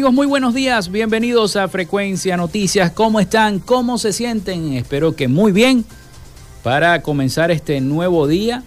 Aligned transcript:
Amigos, 0.00 0.14
muy 0.14 0.26
buenos 0.26 0.54
días, 0.54 0.90
bienvenidos 0.90 1.56
a 1.56 1.68
Frecuencia 1.68 2.38
Noticias. 2.38 2.90
¿Cómo 2.92 3.20
están? 3.20 3.58
¿Cómo 3.58 3.98
se 3.98 4.14
sienten? 4.14 4.72
Espero 4.72 5.14
que 5.14 5.28
muy 5.28 5.52
bien 5.52 5.84
para 6.62 7.02
comenzar 7.02 7.50
este 7.50 7.82
nuevo 7.82 8.26
día. 8.26 8.62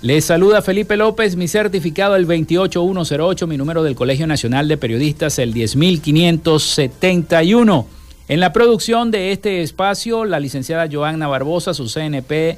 Les 0.00 0.24
saluda 0.24 0.62
Felipe 0.62 0.96
López, 0.96 1.36
mi 1.36 1.46
certificado 1.46 2.16
el 2.16 2.24
28108, 2.24 3.46
mi 3.46 3.58
número 3.58 3.82
del 3.82 3.94
Colegio 3.94 4.26
Nacional 4.26 4.66
de 4.66 4.78
Periodistas 4.78 5.38
el 5.38 5.52
10571. 5.52 7.86
En 8.26 8.40
la 8.40 8.54
producción 8.54 9.10
de 9.10 9.30
este 9.30 9.60
espacio, 9.60 10.24
la 10.24 10.40
licenciada 10.40 10.88
Joanna 10.90 11.28
Barbosa, 11.28 11.74
su 11.74 11.86
CNP 11.86 12.56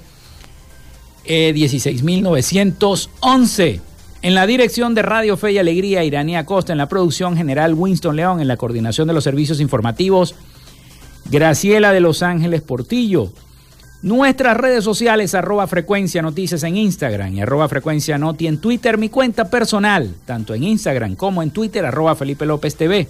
16911. 1.24 3.80
En 4.22 4.34
la 4.34 4.46
dirección 4.46 4.94
de 4.94 5.02
Radio 5.02 5.36
Fe 5.36 5.52
y 5.52 5.58
Alegría, 5.58 6.02
Iranía 6.02 6.46
Costa. 6.46 6.72
En 6.72 6.78
la 6.78 6.88
producción 6.88 7.36
general, 7.36 7.74
Winston 7.74 8.16
León. 8.16 8.40
En 8.40 8.48
la 8.48 8.56
coordinación 8.56 9.06
de 9.06 9.14
los 9.14 9.24
servicios 9.24 9.60
informativos, 9.60 10.34
Graciela 11.30 11.92
de 11.92 12.00
Los 12.00 12.22
Ángeles 12.22 12.62
Portillo. 12.62 13.30
Nuestras 14.02 14.56
redes 14.56 14.82
sociales, 14.84 15.34
arroba 15.34 15.66
frecuencia 15.66 16.22
noticias 16.22 16.62
en 16.62 16.76
Instagram 16.76 17.34
y 17.34 17.40
arroba 17.40 17.68
frecuencia 17.68 18.16
noti 18.18 18.46
en 18.46 18.60
Twitter. 18.60 18.98
Mi 18.98 19.08
cuenta 19.08 19.50
personal, 19.50 20.14
tanto 20.24 20.54
en 20.54 20.62
Instagram 20.64 21.16
como 21.16 21.42
en 21.42 21.50
Twitter, 21.50 21.84
arroba 21.84 22.14
Felipe 22.14 22.46
López 22.46 22.76
TV. 22.76 23.08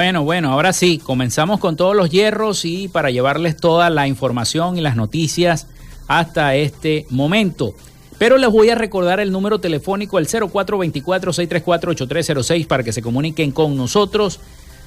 Bueno, 0.00 0.24
bueno, 0.24 0.50
ahora 0.50 0.72
sí, 0.72 0.96
comenzamos 0.96 1.60
con 1.60 1.76
todos 1.76 1.94
los 1.94 2.08
hierros 2.08 2.64
y 2.64 2.88
para 2.88 3.10
llevarles 3.10 3.58
toda 3.58 3.90
la 3.90 4.08
información 4.08 4.78
y 4.78 4.80
las 4.80 4.96
noticias 4.96 5.66
hasta 6.08 6.54
este 6.54 7.04
momento. 7.10 7.74
Pero 8.16 8.38
les 8.38 8.48
voy 8.48 8.70
a 8.70 8.76
recordar 8.76 9.20
el 9.20 9.30
número 9.30 9.58
telefónico, 9.58 10.18
el 10.18 10.26
0424-634-8306, 10.26 12.66
para 12.66 12.82
que 12.82 12.94
se 12.94 13.02
comuniquen 13.02 13.52
con 13.52 13.76
nosotros, 13.76 14.40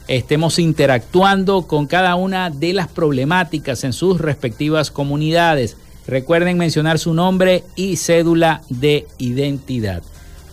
estemos 0.07 0.57
interactuando 0.57 1.67
con 1.67 1.85
cada 1.85 2.15
una 2.15 2.49
de 2.49 2.73
las 2.73 2.87
problemáticas 2.87 3.83
en 3.83 3.93
sus 3.93 4.19
respectivas 4.19 4.89
comunidades. 4.89 5.77
Recuerden 6.07 6.57
mencionar 6.57 6.97
su 6.97 7.13
nombre 7.13 7.63
y 7.75 7.97
cédula 7.97 8.63
de 8.67 9.05
identidad. 9.19 10.01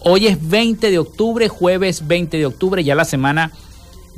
Hoy 0.01 0.27
es 0.27 0.51
20 0.51 0.91
de 0.91 0.99
octubre, 0.99 1.49
jueves 1.49 2.07
20 2.07 2.37
de 2.37 2.45
octubre, 2.45 2.85
ya 2.85 2.95
la 2.95 3.07
semana 3.07 3.53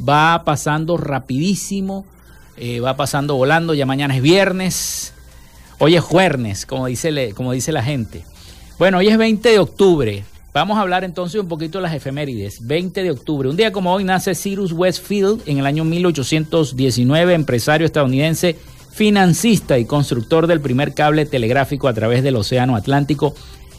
va 0.08 0.44
pasando 0.44 0.96
rapidísimo, 0.96 2.04
eh, 2.56 2.80
va 2.80 2.96
pasando 2.96 3.36
volando, 3.36 3.74
ya 3.74 3.86
mañana 3.86 4.16
es 4.16 4.22
viernes, 4.22 5.14
hoy 5.78 5.96
es 5.96 6.02
jueves, 6.02 6.66
como 6.66 6.86
dice, 6.86 7.32
como 7.34 7.52
dice 7.52 7.72
la 7.72 7.82
gente. 7.82 8.24
Bueno, 8.78 8.98
hoy 8.98 9.08
es 9.08 9.18
20 9.18 9.48
de 9.48 9.58
octubre, 9.58 10.24
vamos 10.52 10.78
a 10.78 10.80
hablar 10.80 11.04
entonces 11.04 11.40
un 11.40 11.48
poquito 11.48 11.78
de 11.78 11.82
las 11.82 11.94
efemérides. 11.94 12.66
20 12.66 13.02
de 13.02 13.10
octubre, 13.10 13.48
un 13.48 13.56
día 13.56 13.72
como 13.72 13.92
hoy 13.92 14.04
nace 14.04 14.34
Cyrus 14.34 14.72
Westfield 14.72 15.42
en 15.46 15.58
el 15.58 15.66
año 15.66 15.84
1819, 15.84 17.34
empresario 17.34 17.86
estadounidense, 17.86 18.56
financista 18.92 19.78
y 19.78 19.86
constructor 19.86 20.46
del 20.46 20.60
primer 20.60 20.94
cable 20.94 21.24
telegráfico 21.26 21.88
a 21.88 21.94
través 21.94 22.22
del 22.22 22.36
Océano 22.36 22.76
Atlántico 22.76 23.34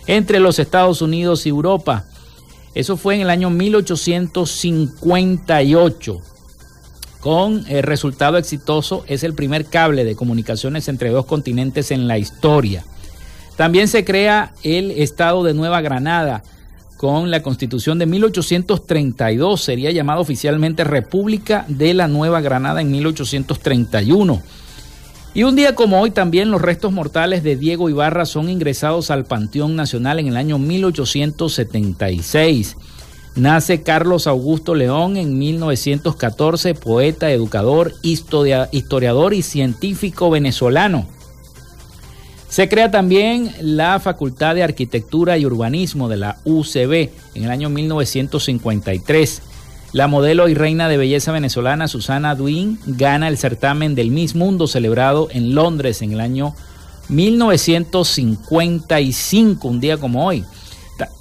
entre 0.07 0.39
los 0.39 0.59
Estados 0.59 1.01
Unidos 1.01 1.45
y 1.45 1.49
Europa. 1.49 2.05
Eso 2.75 2.97
fue 2.97 3.15
en 3.15 3.21
el 3.21 3.29
año 3.29 3.49
1858. 3.49 6.21
Con 7.19 7.65
el 7.69 7.83
resultado 7.83 8.37
exitoso 8.37 9.05
es 9.07 9.23
el 9.23 9.33
primer 9.33 9.65
cable 9.65 10.03
de 10.03 10.15
comunicaciones 10.15 10.89
entre 10.89 11.09
dos 11.09 11.25
continentes 11.25 11.91
en 11.91 12.07
la 12.07 12.17
historia. 12.17 12.83
También 13.55 13.87
se 13.87 14.03
crea 14.03 14.53
el 14.63 14.91
estado 14.91 15.43
de 15.43 15.53
Nueva 15.53 15.79
Granada 15.81 16.43
con 16.97 17.31
la 17.31 17.43
constitución 17.43 17.99
de 17.99 18.07
1832. 18.07 19.61
Sería 19.61 19.91
llamado 19.91 20.21
oficialmente 20.21 20.83
República 20.83 21.63
de 21.67 21.93
la 21.93 22.07
Nueva 22.07 22.41
Granada 22.41 22.81
en 22.81 22.89
1831. 22.91 24.41
Y 25.35 25.43
un 25.43 25.55
día 25.55 25.73
como 25.73 25.99
hoy 25.99 26.11
también 26.11 26.51
los 26.51 26.61
restos 26.61 26.91
mortales 26.91 27.41
de 27.41 27.55
Diego 27.55 27.89
Ibarra 27.89 28.27
son 28.27 28.49
ingresados 28.49 29.09
al 29.09 29.25
Panteón 29.25 29.75
Nacional 29.75 30.19
en 30.19 30.27
el 30.27 30.37
año 30.37 30.59
1876. 30.59 32.77
Nace 33.35 33.81
Carlos 33.81 34.27
Augusto 34.27 34.75
León 34.75 35.17
en 35.17 35.39
1914, 35.39 36.75
poeta, 36.75 37.31
educador, 37.31 37.93
historiador 38.03 39.33
y 39.33 39.41
científico 39.41 40.29
venezolano. 40.29 41.07
Se 42.47 42.69
crea 42.69 42.91
también 42.91 43.51
la 43.59 43.99
Facultad 43.99 44.53
de 44.53 44.61
Arquitectura 44.61 45.39
y 45.39 45.47
Urbanismo 45.47 46.09
de 46.09 46.17
la 46.17 46.37
UCB 46.45 47.09
en 47.33 47.45
el 47.45 47.49
año 47.49 47.71
1953. 47.71 49.41
La 49.93 50.07
modelo 50.07 50.49
y 50.49 50.55
reina 50.55 50.89
de 50.89 50.97
belleza 50.97 51.31
venezolana 51.31 51.87
Susana 51.87 52.33
Duin 52.33 52.79
gana 52.87 53.27
el 53.27 53.37
certamen 53.37 53.93
del 53.93 54.09
Miss 54.09 54.33
Mundo 54.33 54.65
celebrado 54.65 55.27
en 55.31 55.53
Londres 55.53 56.01
en 56.01 56.13
el 56.13 56.19
año 56.19 56.55
1955, 57.09 59.67
un 59.67 59.79
día 59.79 59.97
como 59.97 60.25
hoy. 60.25 60.43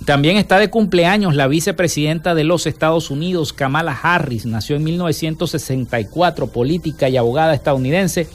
También 0.07 0.39
está 0.39 0.59
de 0.59 0.71
cumpleaños 0.71 1.35
la 1.35 1.49
vicepresidenta 1.49 2.35
de 2.35 2.45
los 2.45 2.67
Estados 2.67 3.11
Unidos, 3.11 3.53
Kamala 3.53 3.93
Harris. 3.93 4.47
Nació 4.47 4.77
en 4.77 4.85
1964, 4.85 6.47
política 6.47 7.11
y 7.11 7.19
abogada 7.19 7.53
estadounidense. 7.53 8.27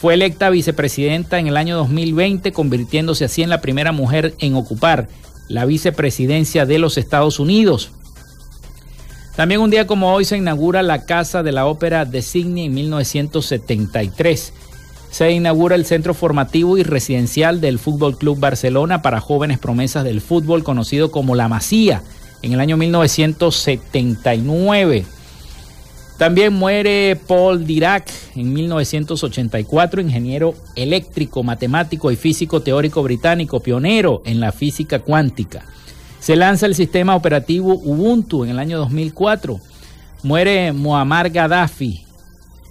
Fue 0.00 0.14
electa 0.14 0.50
vicepresidenta 0.50 1.40
en 1.40 1.48
el 1.48 1.56
año 1.56 1.76
2020, 1.78 2.52
convirtiéndose 2.52 3.24
así 3.24 3.42
en 3.42 3.50
la 3.50 3.60
primera 3.60 3.90
mujer 3.90 4.36
en 4.38 4.54
ocupar 4.54 5.08
la 5.48 5.64
vicepresidencia 5.64 6.64
de 6.64 6.78
los 6.78 6.96
Estados 6.96 7.40
Unidos. 7.40 7.90
También 9.36 9.60
un 9.60 9.70
día 9.70 9.86
como 9.86 10.12
hoy 10.14 10.24
se 10.24 10.36
inaugura 10.36 10.82
la 10.84 11.06
Casa 11.06 11.42
de 11.42 11.50
la 11.50 11.66
Ópera 11.66 12.04
de 12.04 12.22
Sydney 12.22 12.66
en 12.66 12.74
1973. 12.74 14.52
Se 15.10 15.32
inaugura 15.32 15.74
el 15.74 15.86
centro 15.86 16.14
formativo 16.14 16.78
y 16.78 16.84
residencial 16.84 17.60
del 17.60 17.80
Fútbol 17.80 18.16
Club 18.16 18.38
Barcelona 18.38 19.02
para 19.02 19.20
jóvenes 19.20 19.58
promesas 19.58 20.04
del 20.04 20.20
fútbol 20.20 20.62
conocido 20.62 21.10
como 21.10 21.34
La 21.34 21.48
Masía 21.48 22.04
en 22.42 22.52
el 22.52 22.60
año 22.60 22.76
1979. 22.76 25.04
También 26.16 26.52
muere 26.52 27.18
Paul 27.26 27.66
Dirac 27.66 28.08
en 28.36 28.52
1984, 28.52 30.00
ingeniero 30.00 30.54
eléctrico, 30.76 31.42
matemático 31.42 32.12
y 32.12 32.16
físico 32.16 32.62
teórico 32.62 33.02
británico, 33.02 33.58
pionero 33.58 34.22
en 34.24 34.38
la 34.38 34.52
física 34.52 35.00
cuántica. 35.00 35.66
Se 36.24 36.36
lanza 36.36 36.64
el 36.64 36.74
sistema 36.74 37.16
operativo 37.16 37.74
Ubuntu 37.74 38.44
en 38.44 38.50
el 38.50 38.58
año 38.58 38.78
2004. 38.78 39.60
Muere 40.22 40.72
Muammar 40.72 41.28
Gaddafi 41.28 42.06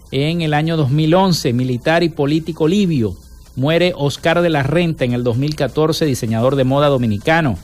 en 0.10 0.42
el 0.42 0.56
año 0.56 0.76
2011, 0.76 1.54
militar 1.54 2.02
y 2.02 2.10
político 2.10 2.68
libio. 2.68 3.16
Muere 3.56 3.94
Oscar 3.96 4.42
de 4.42 4.50
la 4.50 4.64
Renta 4.64 5.06
en 5.06 5.14
el 5.14 5.24
2014, 5.24 6.04
diseñador 6.06 6.56
de 6.56 6.64
moda 6.64 6.88
dominicano. 6.88 7.60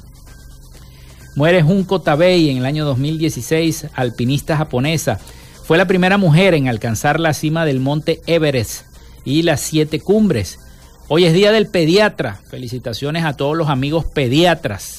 Muere 1.36 1.64
Junko 1.64 2.02
Tabei 2.02 2.52
en 2.52 2.58
el 2.58 2.68
año 2.68 2.86
2016, 2.86 3.88
alpinista 3.96 4.58
japonesa. 4.58 5.18
Fue 5.64 5.80
la 5.80 5.88
primera 5.88 6.20
mujer 6.20 6.54
en 6.54 6.68
alcanzar 6.68 7.20
la 7.20 7.34
cima 7.34 7.66
del 7.66 7.80
monte 7.80 8.22
Everest 8.28 8.86
y 9.26 9.42
las 9.42 9.60
siete 9.60 10.00
cumbres. 10.00 10.60
Hoy 11.08 11.26
es 11.26 11.34
Día 11.34 11.52
del 11.52 11.66
Pediatra. 11.66 12.42
Felicitaciones 12.48 13.26
a 13.26 13.34
todos 13.34 13.58
los 13.58 13.70
amigos 13.70 14.06
pediatras. 14.06 14.99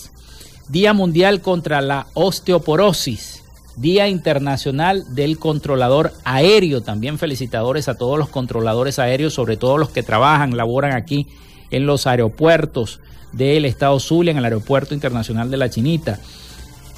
Día 0.70 0.92
Mundial 0.92 1.40
contra 1.40 1.80
la 1.80 2.06
Osteoporosis, 2.14 3.42
Día 3.74 4.06
Internacional 4.06 5.16
del 5.16 5.36
Controlador 5.36 6.12
Aéreo. 6.22 6.80
También 6.80 7.18
felicitadores 7.18 7.88
a 7.88 7.98
todos 7.98 8.16
los 8.16 8.28
controladores 8.28 9.00
aéreos, 9.00 9.34
sobre 9.34 9.56
todo 9.56 9.78
los 9.78 9.90
que 9.90 10.04
trabajan, 10.04 10.56
laboran 10.56 10.92
aquí 10.92 11.26
en 11.72 11.86
los 11.86 12.06
aeropuertos 12.06 13.00
del 13.32 13.64
Estado 13.64 13.98
Zulia, 13.98 14.30
en 14.30 14.38
el 14.38 14.44
Aeropuerto 14.44 14.94
Internacional 14.94 15.50
de 15.50 15.56
la 15.56 15.70
Chinita. 15.70 16.20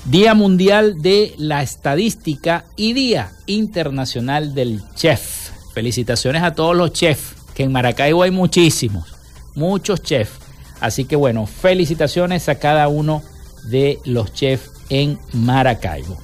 Día 0.05 0.35
Mundial 0.35 1.01
de 1.01 1.35
la 1.39 1.63
Estadística 1.63 2.67
y 2.77 2.93
Día 2.93 3.33
Internacional 3.47 4.55
del 4.55 4.83
Chef. 4.97 5.51
Felicitaciones 5.73 6.43
a 6.43 6.55
todos 6.55 6.77
los 6.77 6.93
chefs, 6.93 7.37
que 7.55 7.63
en 7.63 7.73
Maracaibo 7.73 8.23
hay 8.23 8.33
muchísimos, 8.33 9.15
muchos 9.55 10.03
chefs. 10.03 10.41
Así 10.79 11.07
que 11.07 11.17
bueno, 11.17 11.47
felicitaciones 11.47 12.51
a 12.51 12.57
cada 12.57 12.89
uno 12.89 13.23
de 13.65 13.99
los 14.05 14.33
chefs 14.33 14.71
en 14.89 15.19
Maracaibo. 15.33 16.19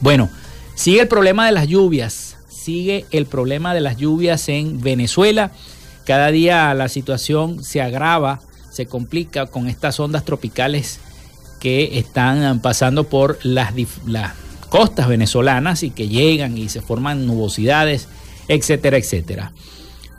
Bueno, 0.00 0.30
sigue 0.74 1.02
el 1.02 1.08
problema 1.08 1.46
de 1.46 1.52
las 1.52 1.66
lluvias, 1.68 2.36
sigue 2.48 3.06
el 3.10 3.26
problema 3.26 3.74
de 3.74 3.80
las 3.80 3.96
lluvias 3.96 4.48
en 4.48 4.80
Venezuela. 4.80 5.52
Cada 6.06 6.30
día 6.30 6.72
la 6.74 6.88
situación 6.88 7.62
se 7.62 7.80
agrava, 7.80 8.40
se 8.70 8.86
complica 8.86 9.46
con 9.46 9.68
estas 9.68 10.00
ondas 10.00 10.24
tropicales 10.24 11.00
que 11.60 11.98
están 11.98 12.60
pasando 12.60 13.04
por 13.04 13.38
las, 13.42 13.74
las 14.06 14.32
costas 14.70 15.08
venezolanas 15.08 15.82
y 15.82 15.90
que 15.90 16.08
llegan 16.08 16.56
y 16.56 16.68
se 16.68 16.80
forman 16.80 17.26
nubosidades, 17.26 18.08
etcétera, 18.48 18.96
etcétera. 18.96 19.52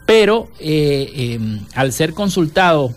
Pero 0.06 0.50
eh, 0.60 1.36
em, 1.36 1.66
al 1.74 1.94
ser 1.94 2.14
consultado 2.14 2.94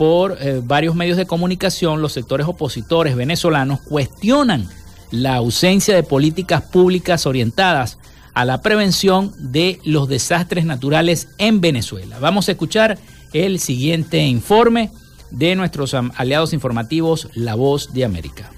por 0.00 0.38
eh, 0.40 0.62
varios 0.64 0.94
medios 0.94 1.18
de 1.18 1.26
comunicación, 1.26 2.00
los 2.00 2.14
sectores 2.14 2.46
opositores 2.46 3.16
venezolanos 3.16 3.82
cuestionan 3.82 4.66
la 5.10 5.34
ausencia 5.34 5.94
de 5.94 6.02
políticas 6.02 6.62
públicas 6.62 7.26
orientadas 7.26 7.98
a 8.32 8.46
la 8.46 8.62
prevención 8.62 9.34
de 9.36 9.78
los 9.84 10.08
desastres 10.08 10.64
naturales 10.64 11.28
en 11.36 11.60
Venezuela. 11.60 12.18
Vamos 12.18 12.48
a 12.48 12.52
escuchar 12.52 12.96
el 13.34 13.60
siguiente 13.60 14.24
informe 14.26 14.90
de 15.32 15.54
nuestros 15.54 15.92
aliados 15.92 16.54
informativos 16.54 17.28
La 17.34 17.54
Voz 17.54 17.92
de 17.92 18.06
América. 18.06 18.50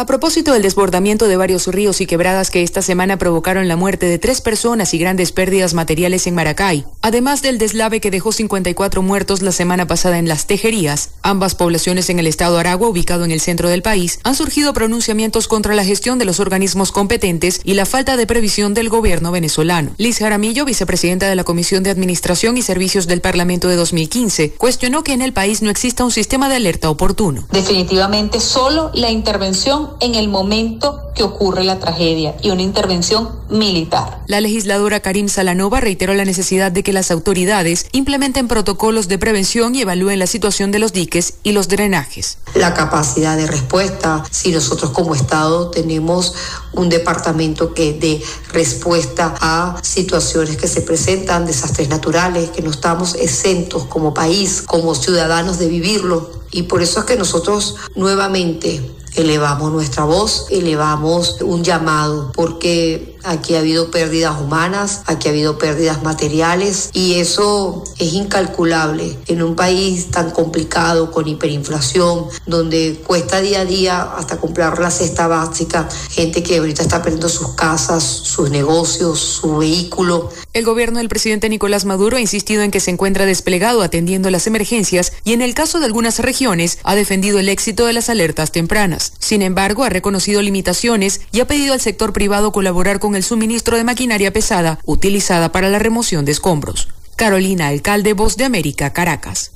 A 0.00 0.06
propósito 0.06 0.54
del 0.54 0.62
desbordamiento 0.62 1.28
de 1.28 1.36
varios 1.36 1.66
ríos 1.66 2.00
y 2.00 2.06
quebradas 2.06 2.50
que 2.50 2.62
esta 2.62 2.80
semana 2.80 3.18
provocaron 3.18 3.68
la 3.68 3.76
muerte 3.76 4.06
de 4.06 4.18
tres 4.18 4.40
personas 4.40 4.94
y 4.94 4.98
grandes 4.98 5.30
pérdidas 5.30 5.74
materiales 5.74 6.26
en 6.26 6.34
Maracay, 6.34 6.86
además 7.02 7.42
del 7.42 7.58
deslave 7.58 8.00
que 8.00 8.10
dejó 8.10 8.32
54 8.32 9.02
muertos 9.02 9.42
la 9.42 9.52
semana 9.52 9.86
pasada 9.86 10.18
en 10.18 10.26
Las 10.26 10.46
Tejerías. 10.46 11.10
Ambas 11.20 11.54
poblaciones 11.54 12.08
en 12.08 12.18
el 12.18 12.26
estado 12.26 12.58
Aragua, 12.58 12.88
ubicado 12.88 13.26
en 13.26 13.30
el 13.30 13.42
centro 13.42 13.68
del 13.68 13.82
país, 13.82 14.20
han 14.24 14.34
surgido 14.34 14.72
pronunciamientos 14.72 15.48
contra 15.48 15.74
la 15.74 15.84
gestión 15.84 16.18
de 16.18 16.24
los 16.24 16.40
organismos 16.40 16.92
competentes 16.92 17.60
y 17.62 17.74
la 17.74 17.84
falta 17.84 18.16
de 18.16 18.26
previsión 18.26 18.72
del 18.72 18.88
gobierno 18.88 19.32
venezolano. 19.32 19.90
Liz 19.98 20.20
Jaramillo, 20.20 20.64
vicepresidenta 20.64 21.28
de 21.28 21.36
la 21.36 21.44
Comisión 21.44 21.82
de 21.82 21.90
Administración 21.90 22.56
y 22.56 22.62
Servicios 22.62 23.06
del 23.06 23.20
Parlamento 23.20 23.68
de 23.68 23.76
2015, 23.76 24.52
cuestionó 24.52 25.04
que 25.04 25.12
en 25.12 25.20
el 25.20 25.34
país 25.34 25.60
no 25.60 25.68
exista 25.68 26.04
un 26.04 26.10
sistema 26.10 26.48
de 26.48 26.56
alerta 26.56 26.88
oportuno. 26.88 27.44
Definitivamente 27.52 28.40
solo 28.40 28.90
la 28.94 29.10
intervención 29.10 29.89
en 30.00 30.14
el 30.14 30.28
momento 30.28 31.10
que 31.14 31.22
ocurre 31.22 31.64
la 31.64 31.78
tragedia 31.78 32.36
y 32.42 32.50
una 32.50 32.62
intervención 32.62 33.28
militar. 33.48 34.22
La 34.26 34.40
legisladora 34.40 35.00
Karim 35.00 35.28
Salanova 35.28 35.80
reiteró 35.80 36.14
la 36.14 36.24
necesidad 36.24 36.72
de 36.72 36.82
que 36.82 36.92
las 36.92 37.10
autoridades 37.10 37.86
implementen 37.92 38.48
protocolos 38.48 39.08
de 39.08 39.18
prevención 39.18 39.74
y 39.74 39.82
evalúen 39.82 40.18
la 40.18 40.26
situación 40.26 40.70
de 40.70 40.78
los 40.78 40.92
diques 40.92 41.34
y 41.42 41.52
los 41.52 41.68
drenajes. 41.68 42.38
La 42.54 42.74
capacidad 42.74 43.36
de 43.36 43.46
respuesta, 43.46 44.24
si 44.30 44.52
nosotros 44.52 44.92
como 44.92 45.14
Estado 45.14 45.70
tenemos 45.70 46.34
un 46.72 46.88
departamento 46.88 47.74
que 47.74 47.92
dé 47.92 48.22
respuesta 48.52 49.34
a 49.40 49.78
situaciones 49.82 50.56
que 50.56 50.68
se 50.68 50.82
presentan, 50.82 51.46
desastres 51.46 51.88
naturales, 51.88 52.50
que 52.50 52.62
no 52.62 52.70
estamos 52.70 53.14
exentos 53.14 53.84
como 53.84 54.14
país, 54.14 54.62
como 54.62 54.94
ciudadanos 54.94 55.58
de 55.58 55.68
vivirlo. 55.68 56.30
Y 56.52 56.64
por 56.64 56.82
eso 56.82 57.00
es 57.00 57.06
que 57.06 57.16
nosotros 57.16 57.76
nuevamente 57.94 58.80
elevamos 59.16 59.72
nuestra 59.72 60.04
voz, 60.04 60.46
elevamos 60.50 61.40
un 61.42 61.64
llamado, 61.64 62.32
porque 62.34 63.09
aquí 63.24 63.54
ha 63.54 63.60
habido 63.60 63.90
pérdidas 63.90 64.40
humanas, 64.40 65.02
aquí 65.06 65.28
ha 65.28 65.30
habido 65.30 65.58
pérdidas 65.58 66.02
materiales 66.02 66.90
y 66.92 67.14
eso 67.14 67.84
es 67.98 68.12
incalculable 68.12 69.16
en 69.26 69.42
un 69.42 69.56
país 69.56 70.10
tan 70.10 70.30
complicado 70.30 71.10
con 71.10 71.28
hiperinflación, 71.28 72.26
donde 72.46 73.00
cuesta 73.06 73.40
día 73.40 73.60
a 73.60 73.64
día 73.64 74.02
hasta 74.02 74.38
comprar 74.38 74.78
la 74.78 74.90
cesta 74.90 75.26
básica, 75.26 75.88
gente 76.10 76.42
que 76.42 76.58
ahorita 76.58 76.82
está 76.82 77.02
perdiendo 77.02 77.28
sus 77.28 77.54
casas, 77.54 78.02
sus 78.02 78.50
negocios, 78.50 79.18
su 79.18 79.58
vehículo. 79.58 80.30
El 80.52 80.64
gobierno 80.64 80.98
del 80.98 81.08
presidente 81.08 81.48
Nicolás 81.48 81.84
Maduro 81.84 82.16
ha 82.16 82.20
insistido 82.20 82.62
en 82.62 82.70
que 82.70 82.80
se 82.80 82.90
encuentra 82.90 83.26
desplegado 83.26 83.82
atendiendo 83.82 84.30
las 84.30 84.46
emergencias 84.46 85.12
y 85.24 85.32
en 85.32 85.42
el 85.42 85.54
caso 85.54 85.78
de 85.78 85.86
algunas 85.86 86.18
regiones 86.18 86.78
ha 86.82 86.94
defendido 86.94 87.38
el 87.38 87.48
éxito 87.48 87.86
de 87.86 87.92
las 87.92 88.08
alertas 88.08 88.52
tempranas. 88.52 89.12
Sin 89.18 89.42
embargo, 89.42 89.84
ha 89.84 89.88
reconocido 89.88 90.42
limitaciones 90.42 91.20
y 91.32 91.40
ha 91.40 91.46
pedido 91.46 91.74
al 91.74 91.80
sector 91.80 92.12
privado 92.12 92.52
colaborar 92.52 92.98
con 92.98 93.09
el 93.14 93.22
suministro 93.22 93.76
de 93.76 93.84
maquinaria 93.84 94.32
pesada 94.32 94.78
utilizada 94.84 95.52
para 95.52 95.68
la 95.68 95.78
remoción 95.78 96.24
de 96.24 96.32
escombros. 96.32 96.88
Carolina, 97.16 97.68
alcalde 97.68 98.14
Voz 98.14 98.36
de 98.36 98.44
América, 98.44 98.92
Caracas. 98.92 99.52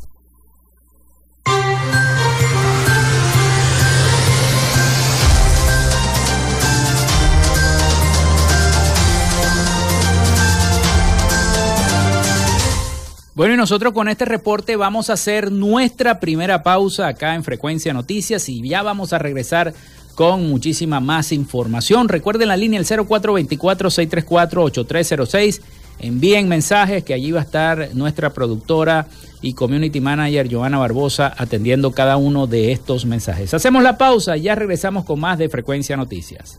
Bueno, 13.35 13.55
y 13.55 13.57
nosotros 13.57 13.93
con 13.93 14.09
este 14.09 14.27
reporte 14.27 14.77
vamos 14.77 15.11
a 15.11 15.15
hacer 15.15 15.51
nuestra 15.51 16.21
primera 16.21 16.63
pausa 16.63 17.09
acá 17.09 17.35
en 17.35 17.43
Frecuencia 17.43 17.93
Noticias 17.93 18.49
y 18.49 18.63
ya 18.69 18.83
vamos 18.83 19.13
a 19.13 19.19
regresar 19.19 19.75
con 20.15 20.49
muchísima 20.49 21.01
más 21.01 21.33
información. 21.33 22.09
Recuerden 22.09 22.49
la 22.49 22.57
línea 22.57 22.81
el 22.81 22.87
0424-634-8306. 22.87 25.61
Envíen 26.01 26.49
mensajes 26.49 27.05
que 27.05 27.15
allí 27.15 27.31
va 27.33 27.41
a 27.41 27.45
estar 27.45 27.91
nuestra 27.95 28.33
productora 28.33 29.07
y 29.41 29.55
community 29.55 30.01
manager 30.01 30.53
Joana 30.53 30.79
Barbosa 30.79 31.33
atendiendo 31.37 31.93
cada 31.93 32.17
uno 32.17 32.47
de 32.47 32.73
estos 32.73 33.05
mensajes. 33.05 33.55
Hacemos 33.55 33.83
la 33.83 33.99
pausa 33.99 34.37
y 34.37 34.43
ya 34.43 34.55
regresamos 34.55 35.05
con 35.05 35.19
más 35.21 35.39
de 35.39 35.49
Frecuencia 35.49 35.97
Noticias. 35.97 36.59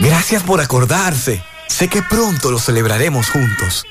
Gracias 0.00 0.42
por 0.42 0.62
acordarse. 0.62 1.44
Sé 1.68 1.88
que 1.88 2.02
pronto 2.02 2.50
lo 2.50 2.58
celebraremos 2.58 3.28
juntos. 3.28 3.84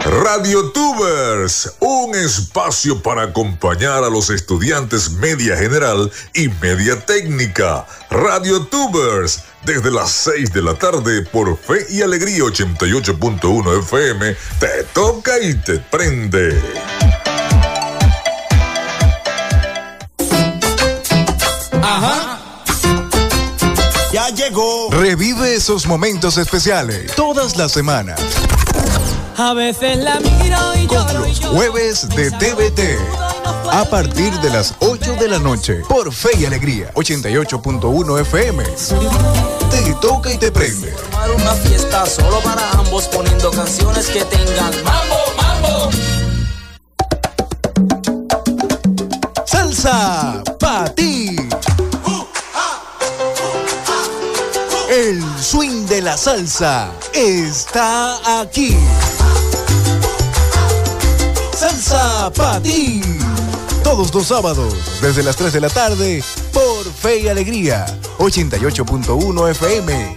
Radio 0.08 0.70
Tubers, 0.70 1.74
un 1.80 2.14
espacio 2.14 3.02
para 3.02 3.24
acompañar 3.24 4.04
a 4.04 4.08
los 4.08 4.30
estudiantes 4.30 5.10
media 5.10 5.54
general 5.54 6.10
y 6.32 6.48
media 6.62 6.98
técnica. 7.04 7.86
Radio 8.08 8.62
Tubers, 8.62 9.42
desde 9.66 9.90
las 9.90 10.10
6 10.10 10.50
de 10.54 10.62
la 10.62 10.74
tarde 10.76 11.26
por 11.26 11.58
Fe 11.58 11.84
y 11.90 12.00
Alegría 12.00 12.38
88.1 12.38 13.80
FM, 13.80 14.34
te 14.58 14.84
toca 14.94 15.38
y 15.40 15.54
te 15.56 15.78
prende. 15.78 16.58
Ajá. 21.82 22.40
Ya 24.10 24.30
llegó. 24.30 24.90
Revive 24.90 25.54
esos 25.54 25.86
momentos 25.86 26.38
especiales 26.38 27.14
todas 27.14 27.58
las 27.58 27.72
semanas 27.72 28.18
a 29.38 29.54
veces 29.54 29.98
la 29.98 30.18
miro 30.18 30.58
y 30.74 30.86
Con 30.86 31.06
los 31.14 31.38
jueves 31.40 32.08
de 32.08 32.30
TVT. 32.32 32.80
A 33.70 33.84
partir 33.84 34.32
de 34.40 34.50
las 34.50 34.74
8 34.80 35.14
de 35.14 35.28
la 35.28 35.38
noche. 35.38 35.82
Por 35.88 36.12
Fe 36.12 36.30
y 36.38 36.44
Alegría. 36.44 36.92
88.1 36.94 38.20
FM. 38.20 38.64
Te 39.70 39.94
toca 40.00 40.32
y 40.32 40.38
te 40.38 40.50
prende. 40.50 40.90
Formar 40.90 41.30
una 41.30 41.52
fiesta 41.54 42.04
solo 42.06 42.40
para 42.40 42.68
ambos 42.72 43.04
poniendo 43.06 43.50
canciones 43.52 44.08
que 44.08 44.24
tengan 44.24 44.72
mambo, 44.82 45.16
mambo. 45.36 45.90
Salsa 49.46 50.42
para 50.58 50.92
ti. 50.94 51.17
Swing 55.48 55.86
de 55.86 56.02
la 56.02 56.14
salsa 56.14 56.92
está 57.14 58.40
aquí. 58.42 58.76
Salsa 61.56 62.30
ti 62.62 63.00
Todos 63.82 64.12
los 64.12 64.26
sábados, 64.26 64.74
desde 65.00 65.22
las 65.22 65.36
3 65.36 65.54
de 65.54 65.60
la 65.62 65.70
tarde, 65.70 66.22
por 66.52 66.84
Fe 66.92 67.20
y 67.20 67.28
Alegría, 67.28 67.86
88.1 68.18 69.50
FM. 69.52 70.16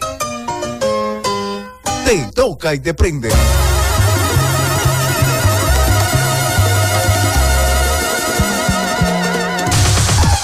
Te 2.04 2.18
toca 2.36 2.74
y 2.74 2.80
te 2.80 2.94
prende. 2.94 3.30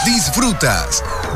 Disfrutas 0.05 1.03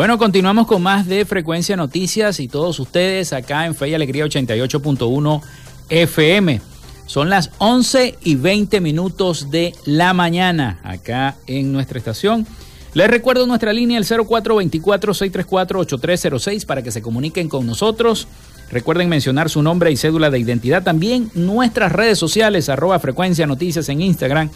Bueno, 0.00 0.16
continuamos 0.16 0.64
con 0.66 0.80
más 0.82 1.06
de 1.06 1.26
Frecuencia 1.26 1.76
Noticias 1.76 2.40
y 2.40 2.48
todos 2.48 2.80
ustedes 2.80 3.34
acá 3.34 3.66
en 3.66 3.74
Fe 3.74 3.90
y 3.90 3.94
Alegría 3.94 4.24
88.1 4.24 5.42
FM. 5.90 6.62
Son 7.04 7.28
las 7.28 7.50
11 7.58 8.16
y 8.22 8.36
20 8.36 8.80
minutos 8.80 9.50
de 9.50 9.74
la 9.84 10.14
mañana 10.14 10.80
acá 10.84 11.36
en 11.46 11.70
nuestra 11.70 11.98
estación. 11.98 12.46
Les 12.94 13.10
recuerdo 13.10 13.46
nuestra 13.46 13.74
línea 13.74 13.98
el 13.98 14.06
0424-634-8306 14.06 16.64
para 16.64 16.82
que 16.82 16.92
se 16.92 17.02
comuniquen 17.02 17.50
con 17.50 17.66
nosotros. 17.66 18.26
Recuerden 18.70 19.10
mencionar 19.10 19.50
su 19.50 19.62
nombre 19.62 19.92
y 19.92 19.98
cédula 19.98 20.30
de 20.30 20.38
identidad. 20.38 20.82
También 20.82 21.30
nuestras 21.34 21.92
redes 21.92 22.18
sociales, 22.18 22.70
arroba 22.70 22.98
frecuencia 23.00 23.46
noticias 23.46 23.90
en 23.90 24.00
Instagram 24.00 24.48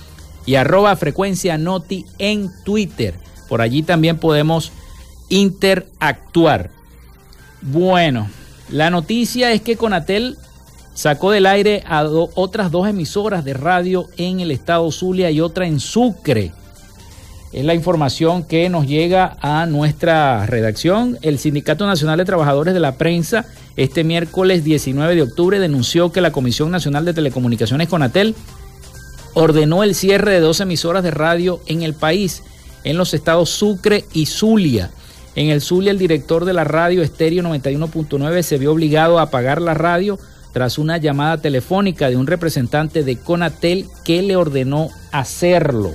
y 0.47 0.55
arroba 0.55 0.97
frecuencia 0.97 1.59
noti 1.59 2.07
en 2.17 2.51
Twitter. 2.65 3.19
Por 3.47 3.61
allí 3.61 3.83
también 3.83 4.17
podemos 4.17 4.73
interactuar. 5.28 6.71
Bueno, 7.62 8.28
la 8.69 8.90
noticia 8.90 9.52
es 9.52 9.62
que 9.62 9.76
Conatel 9.76 10.37
sacó 10.95 11.31
del 11.31 11.47
aire 11.47 11.83
a 11.87 12.04
otras 12.04 12.71
dos 12.71 12.88
emisoras 12.88 13.45
de 13.45 13.54
radio 13.54 14.07
en 14.16 14.40
el 14.40 14.50
estado 14.50 14.90
Zulia 14.93 15.31
y 15.31 15.40
otra 15.40 15.66
en 15.66 15.81
Sucre. 15.81 16.52
Es 17.52 17.64
la 17.64 17.75
información 17.75 18.43
que 18.43 18.69
nos 18.69 18.87
llega 18.87 19.37
a 19.40 19.66
nuestra 19.66 20.45
redacción. 20.47 21.19
El 21.23 21.38
Sindicato 21.38 21.87
Nacional 21.87 22.19
de 22.19 22.25
Trabajadores 22.25 22.75
de 22.75 22.81
la 22.81 22.97
Prensa 22.97 23.47
este 23.76 24.04
miércoles 24.04 24.62
19 24.62 25.16
de 25.16 25.23
octubre 25.23 25.59
denunció 25.59 26.12
que 26.12 26.21
la 26.21 26.33
Comisión 26.33 26.71
Nacional 26.71 27.04
de 27.04 27.14
Telecomunicaciones 27.14 27.88
Conatel 27.88 28.35
ordenó 29.35 29.83
el 29.83 29.95
cierre 29.95 30.33
de 30.33 30.40
dos 30.40 30.61
emisoras 30.61 31.02
de 31.02 31.11
radio 31.11 31.61
en 31.66 31.83
el 31.83 31.95
país, 31.95 32.43
en 32.85 32.97
los 32.97 33.14
estados 33.14 33.50
Sucre 33.50 34.04
y 34.12 34.26
Zulia 34.26 34.90
en 35.37 35.49
el 35.50 35.61
Zulia, 35.61 35.91
el 35.91 35.99
director 35.99 36.45
de 36.45 36.53
la 36.53 36.64
radio 36.64 37.03
Estéreo 37.03 37.43
91.9 37.43 38.43
se 38.43 38.59
vio 38.59 38.73
obligado 38.73 39.19
a 39.19 39.23
apagar 39.23 39.61
la 39.61 39.75
radio 39.75 40.19
tras 40.53 40.79
una 40.79 40.99
llamada 40.99 41.38
telefónica 41.38 42.09
de 42.09 42.17
un 42.17 42.29
representante 42.29 43.03
de 43.03 43.17
Conatel 43.17 43.87
que 44.05 44.23
le 44.23 44.37
ordenó 44.37 44.91
hacerlo. 45.11 45.93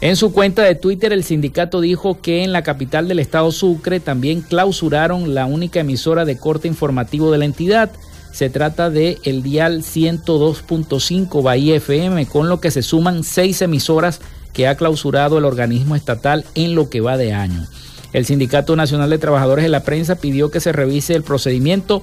En 0.00 0.16
su 0.16 0.32
cuenta 0.32 0.62
de 0.62 0.74
Twitter, 0.74 1.12
el 1.12 1.24
sindicato 1.24 1.82
dijo 1.82 2.22
que 2.22 2.42
en 2.42 2.52
la 2.52 2.62
capital 2.62 3.06
del 3.06 3.18
estado 3.18 3.52
Sucre 3.52 4.00
también 4.00 4.40
clausuraron 4.40 5.34
la 5.34 5.44
única 5.44 5.80
emisora 5.80 6.24
de 6.24 6.38
corte 6.38 6.68
informativo 6.68 7.30
de 7.30 7.36
la 7.36 7.44
entidad. 7.44 7.90
Se 8.32 8.48
trata 8.48 8.88
de 8.88 9.18
el 9.24 9.42
dial 9.42 9.82
102.5 9.82 11.42
Bahía 11.42 11.76
FM, 11.76 12.24
con 12.24 12.48
lo 12.48 12.60
que 12.60 12.70
se 12.70 12.80
suman 12.80 13.24
seis 13.24 13.60
emisoras 13.60 14.22
que 14.54 14.66
ha 14.66 14.76
clausurado 14.76 15.36
el 15.36 15.44
organismo 15.44 15.96
estatal 15.96 16.46
en 16.54 16.74
lo 16.74 16.88
que 16.88 17.02
va 17.02 17.18
de 17.18 17.34
año. 17.34 17.66
El 18.12 18.26
Sindicato 18.26 18.76
Nacional 18.76 19.10
de 19.10 19.18
Trabajadores 19.18 19.64
de 19.64 19.68
la 19.68 19.84
Prensa 19.84 20.16
pidió 20.16 20.50
que 20.50 20.60
se 20.60 20.72
revise 20.72 21.14
el 21.14 21.22
procedimiento 21.22 22.02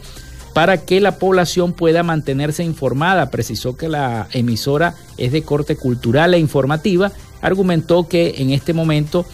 para 0.53 0.77
que 0.77 0.99
la 1.01 1.19
población 1.19 1.73
pueda 1.73 2.01
mantenerse 2.03 2.63
informada. 2.63 3.29
Precisó 3.29 3.75
que 3.75 3.89
la 3.89 4.27
emisora 4.31 4.95
es 5.17 5.31
de 5.31 5.43
corte 5.43 5.75
cultural 5.75 6.33
e 6.33 6.39
informativa. 6.39 7.11
Argumentó 7.41 8.07
que 8.07 8.35
en 8.39 8.51
este 8.51 8.73
momento 8.73 9.25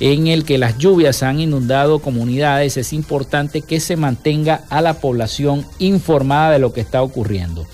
en 0.00 0.28
el 0.28 0.44
que 0.44 0.58
las 0.58 0.78
lluvias 0.78 1.22
han 1.22 1.40
inundado 1.40 1.98
comunidades 1.98 2.76
es 2.76 2.92
importante 2.92 3.62
que 3.62 3.80
se 3.80 3.96
mantenga 3.96 4.62
a 4.70 4.80
la 4.80 4.94
población 4.94 5.66
informada 5.78 6.52
de 6.52 6.60
lo 6.60 6.72
que 6.72 6.80
está 6.80 7.02
ocurriendo. 7.02 7.66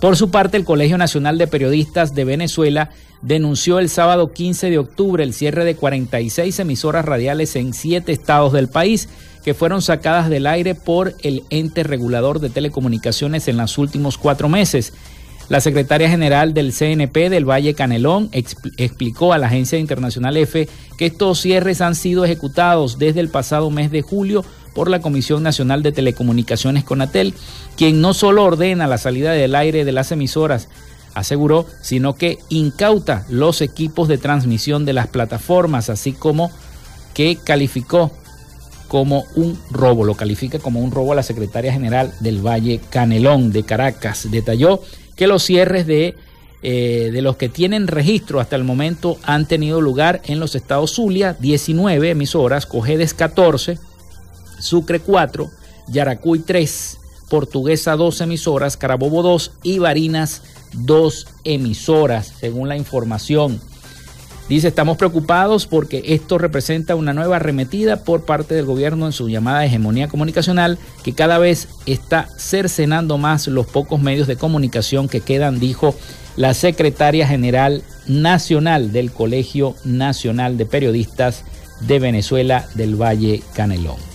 Por 0.00 0.16
su 0.16 0.30
parte, 0.30 0.56
el 0.56 0.64
Colegio 0.64 0.96
Nacional 0.96 1.38
de 1.38 1.48
Periodistas 1.48 2.14
de 2.14 2.24
Venezuela 2.24 2.90
denunció 3.20 3.80
el 3.80 3.88
sábado 3.88 4.32
15 4.32 4.70
de 4.70 4.78
octubre 4.78 5.24
el 5.24 5.34
cierre 5.34 5.64
de 5.64 5.74
46 5.74 6.56
emisoras 6.60 7.04
radiales 7.04 7.56
en 7.56 7.74
siete 7.74 8.12
estados 8.12 8.52
del 8.52 8.68
país 8.68 9.08
que 9.44 9.54
fueron 9.54 9.82
sacadas 9.82 10.30
del 10.30 10.46
aire 10.46 10.76
por 10.76 11.14
el 11.22 11.42
ente 11.50 11.82
regulador 11.82 12.38
de 12.38 12.48
telecomunicaciones 12.48 13.48
en 13.48 13.56
los 13.56 13.76
últimos 13.76 14.18
cuatro 14.18 14.48
meses. 14.48 14.92
La 15.48 15.60
secretaria 15.60 16.10
general 16.10 16.52
del 16.52 16.72
CNP 16.72 17.30
del 17.30 17.48
Valle 17.48 17.74
Canelón 17.74 18.28
explicó 18.32 19.32
a 19.32 19.38
la 19.38 19.46
agencia 19.46 19.78
internacional 19.78 20.36
EFE 20.36 20.68
que 20.98 21.06
estos 21.06 21.40
cierres 21.40 21.80
han 21.80 21.94
sido 21.94 22.24
ejecutados 22.24 22.98
desde 22.98 23.20
el 23.20 23.30
pasado 23.30 23.70
mes 23.70 23.90
de 23.90 24.02
julio 24.02 24.44
por 24.78 24.90
la 24.90 25.00
Comisión 25.00 25.42
Nacional 25.42 25.82
de 25.82 25.90
Telecomunicaciones 25.90 26.84
Conatel, 26.84 27.34
quien 27.76 28.00
no 28.00 28.14
solo 28.14 28.44
ordena 28.44 28.86
la 28.86 28.96
salida 28.96 29.32
del 29.32 29.56
aire 29.56 29.84
de 29.84 29.90
las 29.90 30.12
emisoras, 30.12 30.68
aseguró, 31.14 31.66
sino 31.82 32.14
que 32.14 32.38
incauta 32.48 33.26
los 33.28 33.60
equipos 33.60 34.06
de 34.06 34.18
transmisión 34.18 34.84
de 34.84 34.92
las 34.92 35.08
plataformas, 35.08 35.90
así 35.90 36.12
como 36.12 36.52
que 37.12 37.38
calificó 37.42 38.12
como 38.86 39.24
un 39.34 39.58
robo, 39.72 40.04
lo 40.04 40.14
califica 40.14 40.60
como 40.60 40.78
un 40.78 40.92
robo 40.92 41.10
a 41.10 41.16
la 41.16 41.24
secretaria 41.24 41.72
general 41.72 42.14
del 42.20 42.40
Valle 42.46 42.80
Canelón 42.88 43.50
de 43.50 43.64
Caracas. 43.64 44.30
Detalló 44.30 44.80
que 45.16 45.26
los 45.26 45.42
cierres 45.42 45.88
de, 45.88 46.14
eh, 46.62 47.10
de 47.12 47.20
los 47.20 47.36
que 47.36 47.48
tienen 47.48 47.88
registro 47.88 48.38
hasta 48.38 48.54
el 48.54 48.62
momento 48.62 49.18
han 49.24 49.48
tenido 49.48 49.80
lugar 49.80 50.22
en 50.26 50.38
los 50.38 50.54
estados 50.54 50.92
Zulia, 50.92 51.34
19 51.36 52.10
emisoras, 52.10 52.64
Cojedes 52.64 53.12
14, 53.12 53.80
Sucre 54.58 55.00
4, 55.00 55.50
Yaracuy 55.88 56.40
3, 56.40 56.98
Portuguesa 57.28 57.96
2 57.96 58.20
emisoras, 58.22 58.76
Carabobo 58.76 59.22
2 59.22 59.52
y 59.62 59.78
Barinas 59.78 60.42
dos 60.72 61.26
emisoras, 61.44 62.32
según 62.40 62.68
la 62.68 62.76
información. 62.76 63.60
Dice, 64.48 64.68
estamos 64.68 64.96
preocupados 64.96 65.66
porque 65.66 66.02
esto 66.06 66.38
representa 66.38 66.94
una 66.94 67.12
nueva 67.12 67.36
arremetida 67.36 68.02
por 68.04 68.24
parte 68.24 68.54
del 68.54 68.64
gobierno 68.64 69.04
en 69.04 69.12
su 69.12 69.28
llamada 69.28 69.64
hegemonía 69.64 70.08
comunicacional 70.08 70.78
que 71.04 71.12
cada 71.12 71.36
vez 71.36 71.68
está 71.84 72.28
cercenando 72.38 73.18
más 73.18 73.46
los 73.46 73.66
pocos 73.66 74.00
medios 74.00 74.26
de 74.26 74.36
comunicación 74.36 75.06
que 75.06 75.20
quedan, 75.20 75.60
dijo 75.60 75.94
la 76.36 76.54
secretaria 76.54 77.26
general 77.26 77.82
nacional 78.06 78.90
del 78.90 79.12
Colegio 79.12 79.74
Nacional 79.84 80.56
de 80.56 80.64
Periodistas 80.64 81.44
de 81.80 81.98
Venezuela 81.98 82.66
del 82.74 82.96
Valle 82.96 83.42
Canelón. 83.54 84.07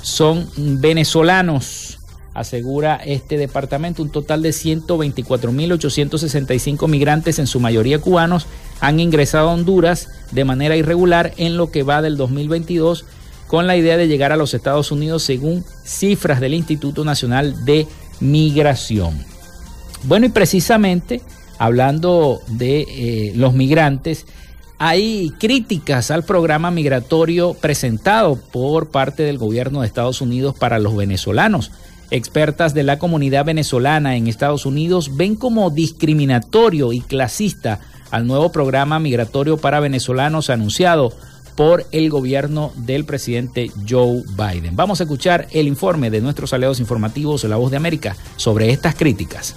son 0.00 0.48
venezolanos 0.56 1.91
asegura 2.34 2.96
este 2.96 3.36
departamento. 3.36 4.02
Un 4.02 4.10
total 4.10 4.42
de 4.42 4.50
124.865 4.50 6.88
migrantes, 6.88 7.38
en 7.38 7.46
su 7.46 7.60
mayoría 7.60 8.00
cubanos, 8.00 8.48
han 8.80 8.98
ingresado 9.00 9.50
a 9.50 9.54
Honduras 9.54 10.08
de 10.30 10.44
manera 10.44 10.76
irregular 10.76 11.32
en 11.36 11.56
lo 11.56 11.70
que 11.70 11.82
va 11.82 12.02
del 12.02 12.16
2022 12.16 13.04
con 13.46 13.66
la 13.66 13.76
idea 13.76 13.96
de 13.96 14.06
llegar 14.08 14.32
a 14.32 14.36
los 14.36 14.52
Estados 14.54 14.92
Unidos 14.92 15.22
según 15.22 15.64
cifras 15.84 16.40
del 16.40 16.54
Instituto 16.54 17.04
Nacional 17.04 17.64
de 17.64 17.86
Migración. 18.20 19.24
Bueno, 20.04 20.26
y 20.26 20.30
precisamente 20.30 21.20
hablando 21.58 22.40
de 22.48 22.86
eh, 22.88 23.32
los 23.36 23.54
migrantes, 23.54 24.26
hay 24.78 25.30
críticas 25.38 26.10
al 26.10 26.24
programa 26.24 26.72
migratorio 26.72 27.54
presentado 27.54 28.36
por 28.36 28.90
parte 28.90 29.22
del 29.22 29.38
gobierno 29.38 29.82
de 29.82 29.86
Estados 29.86 30.20
Unidos 30.20 30.56
para 30.58 30.80
los 30.80 30.96
venezolanos. 30.96 31.70
Expertas 32.12 32.74
de 32.74 32.82
la 32.82 32.98
comunidad 32.98 33.46
venezolana 33.46 34.16
en 34.16 34.26
Estados 34.26 34.66
Unidos 34.66 35.16
ven 35.16 35.34
como 35.34 35.70
discriminatorio 35.70 36.92
y 36.92 37.00
clasista 37.00 37.80
al 38.10 38.26
nuevo 38.26 38.52
programa 38.52 38.98
migratorio 38.98 39.56
para 39.56 39.80
venezolanos 39.80 40.50
anunciado 40.50 41.14
por 41.56 41.86
el 41.90 42.10
gobierno 42.10 42.70
del 42.76 43.06
presidente 43.06 43.70
Joe 43.88 44.24
Biden. 44.36 44.76
Vamos 44.76 45.00
a 45.00 45.04
escuchar 45.04 45.48
el 45.52 45.66
informe 45.66 46.10
de 46.10 46.20
nuestros 46.20 46.52
aliados 46.52 46.80
informativos 46.80 47.44
La 47.44 47.56
Voz 47.56 47.70
de 47.70 47.78
América 47.78 48.14
sobre 48.36 48.68
estas 48.68 48.94
críticas. 48.94 49.56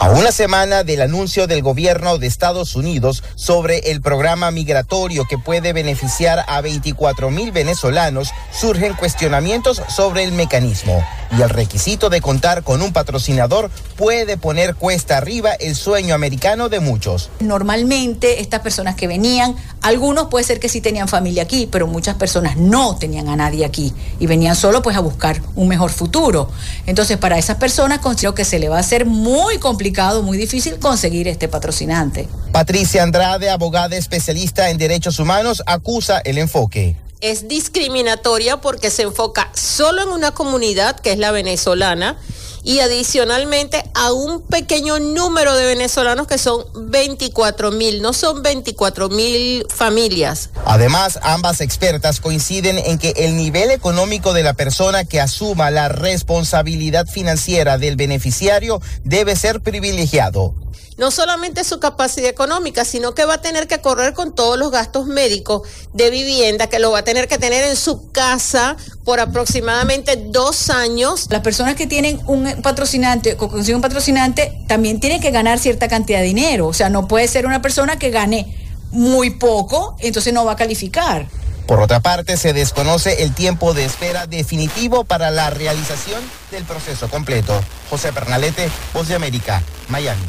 A 0.00 0.10
una 0.10 0.32
semana 0.32 0.82
del 0.82 1.00
anuncio 1.02 1.46
del 1.46 1.62
gobierno 1.62 2.18
de 2.18 2.26
Estados 2.26 2.74
Unidos 2.74 3.22
sobre 3.36 3.90
el 3.90 4.02
programa 4.02 4.50
migratorio 4.50 5.24
que 5.24 5.38
puede 5.38 5.72
beneficiar 5.72 6.44
a 6.48 6.60
24 6.60 7.30
mil 7.30 7.52
venezolanos, 7.52 8.32
surgen 8.52 8.94
cuestionamientos 8.94 9.80
sobre 9.88 10.24
el 10.24 10.32
mecanismo 10.32 11.02
y 11.38 11.42
el 11.42 11.48
requisito 11.48 12.10
de 12.10 12.20
contar 12.20 12.64
con 12.64 12.82
un 12.82 12.92
patrocinador 12.92 13.70
puede 13.96 14.36
poner 14.36 14.74
cuesta 14.74 15.16
arriba 15.16 15.52
el 15.52 15.74
sueño 15.74 16.14
americano 16.14 16.68
de 16.68 16.80
muchos. 16.80 17.30
Normalmente 17.40 18.40
estas 18.40 18.60
personas 18.60 18.96
que 18.96 19.06
venían, 19.06 19.54
algunos 19.80 20.26
puede 20.26 20.44
ser 20.44 20.60
que 20.60 20.68
sí 20.68 20.80
tenían 20.80 21.08
familia 21.08 21.44
aquí, 21.44 21.68
pero 21.70 21.86
muchas 21.86 22.16
personas 22.16 22.56
no 22.56 22.96
tenían 22.96 23.28
a 23.28 23.36
nadie 23.36 23.64
aquí 23.64 23.94
y 24.18 24.26
venían 24.26 24.56
solo 24.56 24.82
pues 24.82 24.96
a 24.96 25.00
buscar 25.00 25.40
un 25.54 25.68
mejor 25.68 25.90
futuro. 25.90 26.50
Entonces 26.86 27.16
para 27.16 27.38
esas 27.38 27.56
personas 27.56 28.00
considero 28.00 28.34
que 28.34 28.44
se 28.44 28.58
le 28.58 28.68
va 28.68 28.76
a 28.76 28.80
hacer 28.80 29.06
muy 29.06 29.58
complicado 29.58 29.83
muy 30.22 30.38
difícil 30.38 30.78
conseguir 30.78 31.28
este 31.28 31.48
patrocinante. 31.48 32.28
Patricia 32.52 33.02
Andrade, 33.02 33.50
abogada 33.50 33.96
especialista 33.96 34.70
en 34.70 34.78
derechos 34.78 35.18
humanos, 35.18 35.62
acusa 35.66 36.18
el 36.18 36.38
enfoque 36.38 36.96
es 37.24 37.48
discriminatoria 37.48 38.60
porque 38.60 38.90
se 38.90 39.00
enfoca 39.00 39.50
solo 39.54 40.02
en 40.02 40.10
una 40.10 40.32
comunidad, 40.32 41.00
que 41.00 41.10
es 41.10 41.18
la 41.18 41.30
venezolana, 41.30 42.18
y 42.64 42.80
adicionalmente 42.80 43.84
a 43.94 44.12
un 44.12 44.42
pequeño 44.42 44.98
número 44.98 45.54
de 45.54 45.66
venezolanos 45.66 46.26
que 46.26 46.38
son 46.38 46.64
24 46.90 47.70
mil, 47.70 48.02
no 48.02 48.12
son 48.12 48.42
24 48.42 49.10
mil 49.10 49.66
familias. 49.68 50.50
Además, 50.64 51.20
ambas 51.22 51.60
expertas 51.60 52.20
coinciden 52.20 52.78
en 52.78 52.98
que 52.98 53.10
el 53.16 53.36
nivel 53.36 53.70
económico 53.70 54.32
de 54.32 54.42
la 54.42 54.54
persona 54.54 55.04
que 55.04 55.20
asuma 55.20 55.70
la 55.70 55.88
responsabilidad 55.88 57.06
financiera 57.06 57.78
del 57.78 57.96
beneficiario 57.96 58.80
debe 59.04 59.36
ser 59.36 59.60
privilegiado 59.60 60.54
no 60.96 61.10
solamente 61.10 61.64
su 61.64 61.80
capacidad 61.80 62.28
económica, 62.28 62.84
sino 62.84 63.14
que 63.14 63.24
va 63.24 63.34
a 63.34 63.40
tener 63.40 63.66
que 63.66 63.80
correr 63.80 64.14
con 64.14 64.34
todos 64.34 64.58
los 64.58 64.70
gastos 64.70 65.06
médicos 65.06 65.62
de 65.92 66.10
vivienda, 66.10 66.68
que 66.68 66.78
lo 66.78 66.92
va 66.92 67.00
a 67.00 67.04
tener 67.04 67.28
que 67.28 67.38
tener 67.38 67.64
en 67.64 67.76
su 67.76 68.10
casa 68.12 68.76
por 69.04 69.20
aproximadamente 69.20 70.16
dos 70.16 70.70
años. 70.70 71.26
Las 71.30 71.40
personas 71.40 71.74
que 71.74 71.86
tienen 71.86 72.20
un 72.26 72.62
patrocinante, 72.62 73.36
o 73.38 73.48
consiguen 73.48 73.76
un 73.76 73.82
patrocinante, 73.82 74.64
también 74.68 75.00
tienen 75.00 75.20
que 75.20 75.30
ganar 75.30 75.58
cierta 75.58 75.88
cantidad 75.88 76.20
de 76.20 76.26
dinero. 76.26 76.66
O 76.66 76.72
sea, 76.72 76.90
no 76.90 77.08
puede 77.08 77.28
ser 77.28 77.46
una 77.46 77.60
persona 77.60 77.98
que 77.98 78.10
gane 78.10 78.56
muy 78.90 79.30
poco, 79.30 79.96
entonces 80.00 80.32
no 80.32 80.44
va 80.44 80.52
a 80.52 80.56
calificar. 80.56 81.26
Por 81.66 81.80
otra 81.80 82.00
parte, 82.00 82.36
se 82.36 82.52
desconoce 82.52 83.22
el 83.22 83.34
tiempo 83.34 83.72
de 83.72 83.86
espera 83.86 84.26
definitivo 84.26 85.04
para 85.04 85.30
la 85.30 85.48
realización 85.48 86.22
del 86.50 86.64
proceso 86.64 87.08
completo. 87.08 87.58
José 87.88 88.12
Pernalete, 88.12 88.68
Voz 88.92 89.08
de 89.08 89.14
América, 89.14 89.62
Miami. 89.88 90.22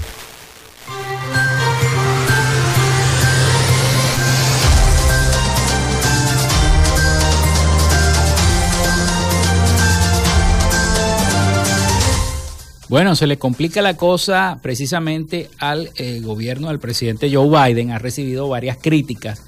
Bueno, 12.88 13.15
se 13.15 13.26
le 13.26 13.39
complica 13.39 13.82
la 13.82 13.98
cosa 13.98 14.60
precisamente 14.62 15.50
al 15.58 15.89
eh, 15.95 16.19
gobierno 16.21 16.67
del 16.67 16.78
presidente 16.78 17.34
Joe 17.34 17.50
Biden. 17.50 17.89
Ha 17.91 17.98
recibido 17.98 18.48
varias 18.48 18.78
críticas 18.78 19.41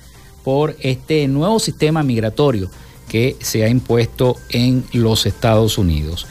por 0.44 0.76
este 0.82 1.28
nuevo 1.28 1.60
sistema 1.60 2.02
migratorio 2.02 2.72
que 3.08 3.36
se 3.40 3.64
ha 3.64 3.70
impuesto 3.70 4.38
en 4.50 4.84
los 4.92 5.28
Estados 5.28 5.78
Unidos. 5.78 6.26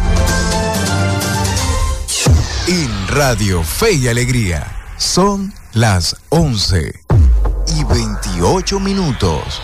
En 2.68 3.08
Radio 3.08 3.64
Fe 3.64 3.94
y 3.94 4.08
Alegría 4.08 4.68
son 4.98 5.52
las 5.74 6.16
11 6.30 7.04
y 7.76 7.84
28 7.86 8.80
minutos. 8.80 9.64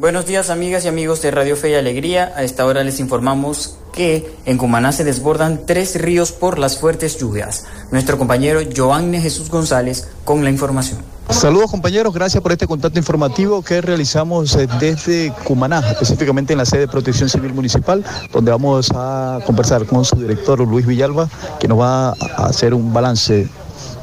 Buenos 0.00 0.24
días 0.24 0.48
amigas 0.48 0.86
y 0.86 0.88
amigos 0.88 1.20
de 1.20 1.30
Radio 1.30 1.56
Fe 1.56 1.72
y 1.72 1.74
Alegría. 1.74 2.32
A 2.34 2.42
esta 2.42 2.64
hora 2.64 2.82
les 2.82 3.00
informamos 3.00 3.76
que 3.92 4.34
en 4.46 4.56
Cumaná 4.56 4.92
se 4.92 5.04
desbordan 5.04 5.66
tres 5.66 6.00
ríos 6.00 6.32
por 6.32 6.58
las 6.58 6.78
fuertes 6.78 7.18
lluvias. 7.18 7.66
Nuestro 7.90 8.16
compañero 8.16 8.60
Joanne 8.74 9.20
Jesús 9.20 9.50
González 9.50 10.08
con 10.24 10.42
la 10.42 10.48
información. 10.48 11.00
Saludos 11.28 11.70
compañeros, 11.70 12.14
gracias 12.14 12.42
por 12.42 12.50
este 12.50 12.66
contacto 12.66 12.98
informativo 12.98 13.60
que 13.60 13.82
realizamos 13.82 14.56
eh, 14.56 14.66
desde 14.80 15.34
Cumaná, 15.44 15.80
específicamente 15.90 16.54
en 16.54 16.60
la 16.60 16.64
sede 16.64 16.80
de 16.80 16.88
Protección 16.88 17.28
Civil 17.28 17.52
Municipal, 17.52 18.02
donde 18.32 18.52
vamos 18.52 18.90
a 18.94 19.40
conversar 19.44 19.84
con 19.84 20.06
su 20.06 20.16
director 20.16 20.66
Luis 20.66 20.86
Villalba, 20.86 21.28
que 21.60 21.68
nos 21.68 21.78
va 21.78 22.08
a 22.08 22.46
hacer 22.46 22.72
un 22.72 22.90
balance 22.94 23.48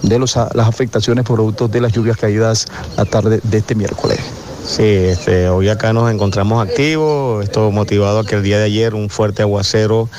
de 0.03 0.19
las 0.19 0.37
afectaciones 0.37 1.25
producto 1.25 1.67
de 1.67 1.81
las 1.81 1.91
lluvias 1.91 2.17
caídas 2.17 2.67
la 2.95 3.05
tarde 3.05 3.39
de 3.41 3.57
este 3.57 3.73
miércoles. 3.73 4.19
Sí, 4.67 4.83
este, 4.83 5.47
hoy 5.47 5.69
acá 5.69 5.93
nos 5.93 6.11
encontramos 6.11 6.61
activos, 6.61 7.41
esto 7.41 7.71
motivado 7.71 8.19
a 8.19 8.25
que 8.25 8.35
el 8.35 8.43
día 8.43 8.57
de 8.59 8.65
ayer 8.65 8.95
un 8.95 9.09
fuerte 9.09 9.41
aguacero 9.41 10.09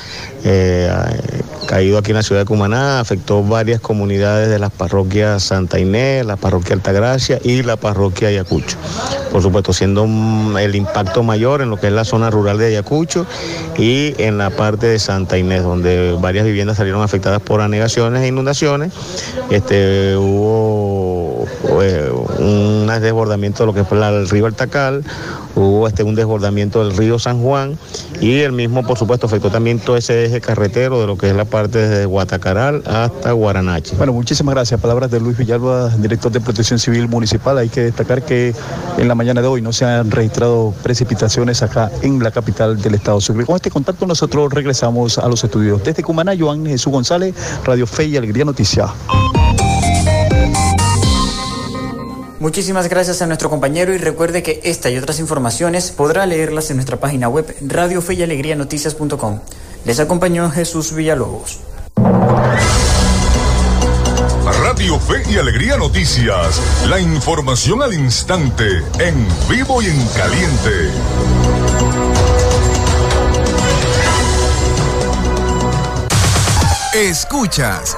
eh, 0.43 0.91
caído 1.67 1.99
aquí 1.99 2.09
en 2.09 2.17
la 2.17 2.23
ciudad 2.23 2.41
de 2.41 2.45
Cumaná 2.45 2.99
afectó 2.99 3.43
varias 3.43 3.79
comunidades 3.79 4.49
de 4.49 4.57
las 4.57 4.71
parroquias 4.71 5.43
Santa 5.43 5.77
Inés, 5.77 6.25
la 6.25 6.35
parroquia 6.35 6.73
Altagracia 6.73 7.39
y 7.43 7.61
la 7.61 7.75
parroquia 7.77 8.29
Ayacucho. 8.29 8.75
Por 9.31 9.43
supuesto, 9.43 9.71
siendo 9.71 10.05
el 10.57 10.75
impacto 10.75 11.21
mayor 11.21 11.61
en 11.61 11.69
lo 11.69 11.77
que 11.77 11.85
es 11.85 11.93
la 11.93 12.03
zona 12.03 12.31
rural 12.31 12.57
de 12.57 12.65
Ayacucho 12.65 13.27
y 13.77 14.15
en 14.17 14.39
la 14.39 14.49
parte 14.49 14.87
de 14.87 14.97
Santa 14.97 15.37
Inés, 15.37 15.61
donde 15.61 16.17
varias 16.19 16.43
viviendas 16.45 16.77
salieron 16.77 17.03
afectadas 17.03 17.39
por 17.39 17.61
anegaciones 17.61 18.23
e 18.23 18.27
inundaciones. 18.27 18.91
Este, 19.51 20.17
hubo 20.17 20.98
eh, 21.81 22.11
un 22.39 22.87
desbordamiento 22.87 23.63
de 23.63 23.67
lo 23.67 23.73
que 23.73 23.83
fue 23.83 23.97
el 23.97 24.29
río 24.29 24.45
Altacal, 24.45 25.03
hubo 25.55 25.87
este, 25.87 26.03
un 26.03 26.15
desbordamiento 26.15 26.83
del 26.83 26.95
río 26.95 27.19
San 27.19 27.41
Juan 27.41 27.77
y 28.21 28.39
el 28.39 28.51
mismo, 28.51 28.85
por 28.85 28.97
supuesto, 28.97 29.27
afectó 29.27 29.49
también 29.49 29.79
todo 29.79 29.97
ese 29.97 30.25
eje 30.25 30.41
carretero 30.41 30.99
de 31.01 31.07
lo 31.07 31.17
que 31.17 31.29
es 31.29 31.35
la 31.35 31.45
parte 31.45 31.79
desde 31.79 32.05
Guatacaral 32.05 32.83
hasta 32.85 33.31
Guaranache. 33.31 33.95
Bueno, 33.95 34.13
muchísimas 34.13 34.55
gracias. 34.55 34.79
Palabras 34.79 35.11
de 35.11 35.19
Luis 35.19 35.37
Villalba, 35.37 35.89
director 35.97 36.31
de 36.31 36.41
Protección 36.41 36.79
Civil 36.79 37.07
Municipal. 37.07 37.57
Hay 37.57 37.69
que 37.69 37.81
destacar 37.81 38.23
que 38.23 38.53
en 38.97 39.07
la 39.07 39.15
mañana 39.15 39.41
de 39.41 39.47
hoy 39.47 39.61
no 39.61 39.73
se 39.73 39.85
han 39.85 40.11
registrado 40.11 40.73
precipitaciones 40.83 41.61
acá 41.61 41.91
en 42.01 42.21
la 42.21 42.31
capital 42.31 42.81
del 42.81 42.95
estado 42.95 43.21
Sucre. 43.21 43.45
Con 43.45 43.55
este 43.55 43.71
contacto 43.71 44.05
nosotros 44.05 44.51
regresamos 44.53 45.17
a 45.17 45.27
los 45.27 45.43
estudios. 45.43 45.83
Desde 45.83 46.03
Cumaná, 46.03 46.33
Joan 46.37 46.65
Jesús 46.65 46.91
González, 46.91 47.33
Radio 47.63 47.87
Fe 47.87 48.05
y 48.05 48.17
Alegría 48.17 48.45
Noticia. 48.45 48.87
Muchísimas 52.39 52.87
gracias 52.87 53.21
a 53.21 53.27
nuestro 53.27 53.49
compañero 53.49 53.93
y 53.93 53.97
recuerde 53.97 54.41
que 54.43 54.61
esta 54.63 54.89
y 54.89 54.97
otras 54.97 55.19
informaciones 55.19 55.91
podrá 55.91 56.25
leerlas 56.25 56.69
en 56.69 56.77
nuestra 56.77 56.97
página 56.97 57.27
web 57.27 57.53
Radio 57.61 58.01
Fe 58.01 58.13
y 58.13 58.23
Alegría 58.23 58.55
Noticias.com. 58.55 59.39
Les 59.83 59.99
acompañó 59.99 60.49
Jesús 60.49 60.93
Villalobos. 60.93 61.59
Radio 64.63 64.97
Fe 64.99 65.21
y 65.29 65.37
Alegría 65.37 65.75
Noticias. 65.75 66.61
La 66.87 66.99
información 67.01 67.83
al 67.83 67.93
instante, 67.93 68.83
en 68.99 69.27
vivo 69.49 69.81
y 69.81 69.87
en 69.87 70.07
caliente. 70.07 70.91
Escuchas 76.93 77.97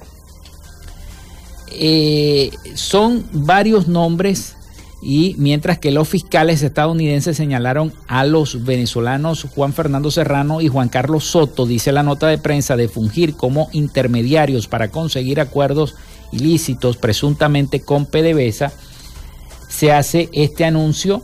Eh, 1.71 2.51
son 2.75 3.27
varios 3.31 3.89
nombres 3.89 4.56
y 5.03 5.35
mientras 5.39 5.79
que 5.79 5.91
los 5.91 6.09
fiscales 6.09 6.63
estadounidenses 6.63 7.37
señalaron 7.37 7.93
a 8.09 8.25
los 8.25 8.65
venezolanos 8.65 9.47
Juan 9.55 9.73
Fernando 9.73 10.11
Serrano 10.11 10.61
y 10.61 10.69
Juan 10.69 10.89
Carlos 10.89 11.25
Soto, 11.25 11.67
dice 11.67 11.93
la 11.93 12.03
nota 12.03 12.29
de 12.29 12.39
prensa, 12.39 12.77
de 12.77 12.89
fungir 12.89 13.35
como 13.35 13.69
intermediarios 13.73 14.69
para 14.69 14.91
conseguir 14.91 15.41
acuerdos 15.41 15.95
ilícitos 16.33 16.97
presuntamente 16.97 17.81
con 17.81 18.07
PDVSA, 18.07 18.73
se 19.69 19.93
hace 19.93 20.31
este 20.33 20.65
anuncio 20.65 21.23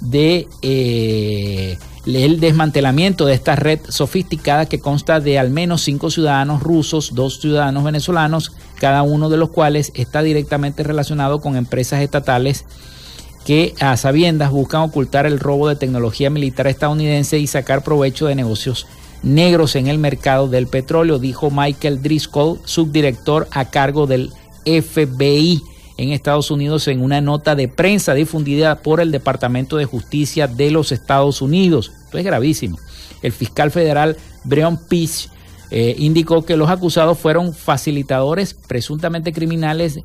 de 0.00 0.46
eh, 0.60 1.78
el 2.06 2.38
desmantelamiento 2.38 3.24
de 3.24 3.34
esta 3.34 3.56
red 3.56 3.80
sofisticada 3.88 4.66
que 4.66 4.78
consta 4.78 5.20
de 5.20 5.38
al 5.38 5.50
menos 5.50 5.82
cinco 5.82 6.10
ciudadanos 6.10 6.62
rusos, 6.62 7.14
dos 7.14 7.40
ciudadanos 7.40 7.82
venezolanos, 7.82 8.52
cada 8.78 9.02
uno 9.02 9.30
de 9.30 9.38
los 9.38 9.48
cuales 9.48 9.90
está 9.94 10.22
directamente 10.22 10.82
relacionado 10.82 11.40
con 11.40 11.56
empresas 11.56 12.02
estatales 12.02 12.66
que 13.46 13.76
a 13.78 13.96
sabiendas 13.96 14.50
buscan 14.50 14.80
ocultar 14.82 15.24
el 15.24 15.38
robo 15.38 15.68
de 15.68 15.76
tecnología 15.76 16.30
militar 16.30 16.66
estadounidense 16.66 17.38
y 17.38 17.46
sacar 17.46 17.84
provecho 17.84 18.26
de 18.26 18.34
negocios 18.34 18.88
negros 19.22 19.76
en 19.76 19.86
el 19.86 19.98
mercado 19.98 20.48
del 20.48 20.66
petróleo, 20.66 21.20
dijo 21.20 21.52
Michael 21.52 22.02
Driscoll, 22.02 22.58
subdirector 22.64 23.46
a 23.52 23.70
cargo 23.70 24.08
del 24.08 24.32
FBI 24.64 25.62
en 25.96 26.10
Estados 26.10 26.50
Unidos 26.50 26.88
en 26.88 27.00
una 27.00 27.20
nota 27.20 27.54
de 27.54 27.68
prensa 27.68 28.14
difundida 28.14 28.82
por 28.82 29.00
el 29.00 29.12
Departamento 29.12 29.76
de 29.76 29.84
Justicia 29.84 30.48
de 30.48 30.72
los 30.72 30.90
Estados 30.90 31.40
Unidos. 31.40 31.92
Esto 32.04 32.18
es 32.18 32.24
gravísimo. 32.24 32.78
El 33.22 33.30
fiscal 33.30 33.70
federal 33.70 34.16
Breon 34.42 34.76
Peach 34.88 35.28
eh, 35.70 35.94
indicó 35.98 36.44
que 36.44 36.56
los 36.56 36.68
acusados 36.68 37.16
fueron 37.16 37.54
facilitadores 37.54 38.54
presuntamente 38.54 39.32
criminales 39.32 40.00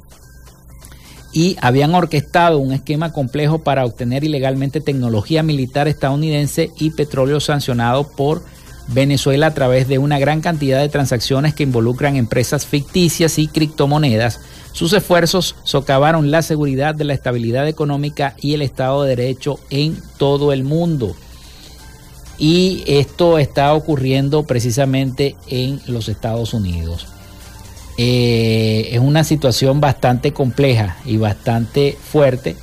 y 1.34 1.58
habían 1.62 1.96
orquestado 1.96 2.60
un 2.60 2.74
esquema 2.74 3.14
complejo 3.14 3.60
para 3.60 3.86
obtener 3.86 4.24
ilegalmente 4.24 4.82
tecnología 4.82 5.44
militar 5.44 5.88
estadounidense 5.88 6.72
y 6.78 6.92
petróleo 6.92 7.40
sancionado 7.40 8.10
por 8.10 8.44
Venezuela 8.88 9.48
a 9.48 9.54
través 9.54 9.88
de 9.88 9.98
una 9.98 10.20
gran 10.20 10.42
cantidad 10.42 10.80
de 10.80 10.90
transacciones 10.90 11.54
que 11.54 11.64
involucran 11.64 12.16
empresas 12.16 12.66
ficticias 12.66 13.40
y 13.40 13.48
criptomonedas 13.48 14.40
sus 14.74 14.94
esfuerzos 14.94 15.56
socavaron 15.64 16.32
la 16.32 16.42
seguridad 16.42 16.96
de 16.96 17.04
la 17.04 17.14
estabilidad 17.14 17.68
económica 17.68 18.36
y 18.40 18.54
el 18.54 18.62
Estado 18.62 19.04
de 19.04 19.16
Derecho 19.16 19.60
en 19.70 19.98
todo 20.18 20.54
el 20.54 20.64
mundo. 20.64 21.16
Y 22.38 22.84
esto 22.88 23.38
está 23.38 23.74
ocurriendo 23.74 24.44
precisamente 24.44 25.36
en 25.48 25.82
los 25.88 26.10
Estados 26.10 26.54
Unidos. 26.54 27.08
Eh, 27.98 28.90
es 28.92 29.00
una 29.00 29.24
situación 29.24 29.82
bastante 29.82 30.34
compleja 30.34 30.98
y 31.06 31.18
bastante 31.18 31.98
fuerte 32.02 32.56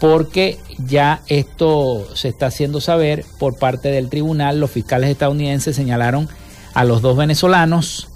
porque 0.00 0.58
ya 0.78 1.22
esto 1.28 2.06
se 2.14 2.28
está 2.28 2.46
haciendo 2.46 2.80
saber 2.80 3.24
por 3.38 3.56
parte 3.56 3.88
del 3.88 4.10
tribunal. 4.10 4.60
Los 4.60 4.70
fiscales 4.70 5.10
estadounidenses 5.10 5.76
señalaron 5.76 6.28
a 6.74 6.84
los 6.84 7.00
dos 7.02 7.16
venezolanos 7.16 8.08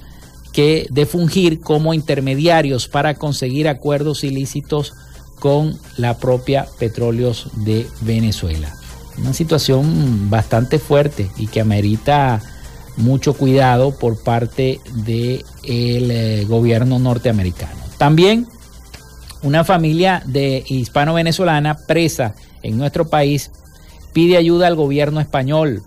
que 0.53 0.87
de 0.91 1.07
fungir 1.07 1.61
como 1.61 1.95
intermediarios 1.95 2.89
para 2.89 3.15
conseguir 3.15 3.69
acuerdos 3.69 4.25
ilícitos 4.25 4.95
con 5.39 5.79
la 5.97 6.19
propia 6.19 6.67
Petróleos 6.79 7.49
de 7.65 7.87
Venezuela. 8.01 8.75
Una 9.17 9.33
situación 9.33 10.31
bastante 10.31 10.79
fuerte 10.79 11.31
y 11.37 11.47
que 11.47 11.61
amerita 11.61 12.41
mucho 12.99 13.33
cuidado 13.35 13.97
por 13.97 14.23
parte 14.23 14.81
del 15.05 15.45
eh, 15.65 16.45
gobierno 16.47 16.99
norteamericano. 16.99 17.81
También 17.97 18.47
una 19.43 19.65
familia 19.65 20.23
de 20.27 20.65
hispano-venezolana 20.67 21.79
presa 21.87 22.35
en 22.63 22.77
nuestro 22.77 23.09
país 23.09 23.51
pide 24.13 24.37
ayuda 24.37 24.67
al 24.67 24.75
gobierno 24.75 25.21
español 25.21 25.83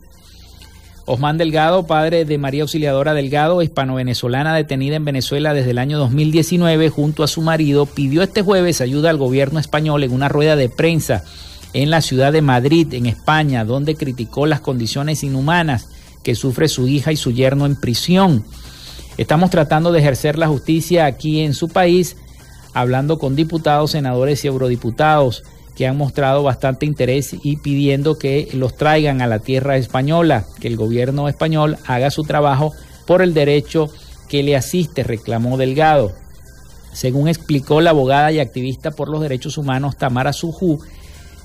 Osman 1.06 1.38
Delgado, 1.38 1.88
padre 1.88 2.26
de 2.26 2.38
María 2.38 2.62
Auxiliadora 2.62 3.14
Delgado, 3.14 3.62
hispano-venezolana 3.62 4.56
detenida 4.56 4.96
en 4.96 5.06
Venezuela 5.06 5.54
desde 5.54 5.72
el 5.72 5.80
año 5.80 5.98
2019 5.98 6.90
junto 6.90 7.24
a 7.24 7.28
su 7.28 7.42
marido, 7.42 7.86
pidió 7.86 8.22
este 8.22 8.44
jueves 8.44 8.82
ayuda 8.82 9.10
al 9.10 9.18
gobierno 9.18 9.60
español 9.60 10.04
en 10.04 10.14
una 10.14 10.30
rueda 10.30 10.56
de 10.56 10.70
prensa 10.70 11.24
en 11.74 11.90
la 11.90 12.02
ciudad 12.02 12.32
de 12.32 12.42
Madrid, 12.42 12.94
en 12.94 13.08
España, 13.08 13.66
donde 13.66 13.96
criticó 13.96 14.46
las 14.46 14.62
condiciones 14.62 15.24
inhumanas 15.24 15.90
que 16.24 16.36
sufre 16.36 16.68
su 16.68 16.88
hija 16.88 17.12
y 17.12 17.18
su 17.18 17.32
yerno 17.32 17.66
en 17.66 17.76
prisión. 17.76 18.44
Estamos 19.18 19.50
tratando 19.50 19.92
de 19.92 20.00
ejercer 20.00 20.38
la 20.38 20.48
justicia 20.48 21.06
aquí 21.06 21.42
en 21.42 21.54
su 21.54 21.70
país, 21.70 22.18
hablando 22.74 23.20
con 23.20 23.36
diputados, 23.36 23.92
senadores 23.92 24.44
y 24.44 24.48
eurodiputados 24.48 25.44
que 25.76 25.88
han 25.88 25.98
mostrado 25.98 26.44
bastante 26.44 26.86
interés 26.86 27.36
y 27.44 27.58
pidiendo 27.58 28.18
que 28.18 28.50
los 28.54 28.76
traigan 28.76 29.22
a 29.22 29.28
la 29.28 29.40
tierra 29.40 29.78
española, 29.78 30.46
que 30.60 30.68
el 30.68 30.78
gobierno 30.78 31.28
español 31.28 31.78
haga 31.86 32.12
su 32.12 32.24
trabajo 32.24 32.74
por 33.08 33.22
el 33.22 33.34
derecho 33.34 33.90
que 34.28 34.44
le 34.44 34.56
asiste, 34.56 35.04
reclamó 35.04 35.58
Delgado. 35.58 36.14
Según 36.94 37.28
explicó 37.28 37.82
la 37.82 37.92
abogada 37.92 38.32
y 38.32 38.40
activista 38.40 38.92
por 38.92 39.10
los 39.10 39.22
derechos 39.22 39.58
humanos 39.58 39.98
Tamara 39.98 40.34
Sujú, 40.34 40.80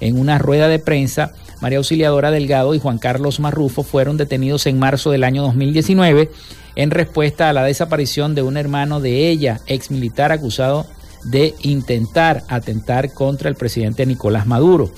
en 0.01 0.19
una 0.19 0.39
rueda 0.39 0.69
de 0.69 0.79
prensa, 0.79 1.33
María 1.61 1.79
Auxiliadora 1.79 2.31
Delgado 2.31 2.75
y 2.75 2.79
Juan 2.79 2.99
Carlos 2.99 3.41
Marrufo 3.41 3.83
fueron 3.83 4.17
detenidos 4.17 4.67
en 4.67 4.79
marzo 4.79 5.11
del 5.11 5.25
año 5.25 5.43
2019 5.43 6.31
en 6.75 6.91
respuesta 6.91 7.49
a 7.49 7.53
la 7.53 7.65
desaparición 7.65 8.35
de 8.35 8.43
un 8.43 8.57
hermano 8.57 9.01
de 9.01 9.29
ella, 9.29 9.61
ex 9.67 9.91
militar 9.91 10.33
acusado 10.33 10.87
de 11.25 11.55
intentar 11.63 12.45
atentar 12.49 13.13
contra 13.13 13.49
el 13.49 13.57
presidente 13.57 14.07
Nicolás 14.07 14.47
Maduro. 14.47 14.93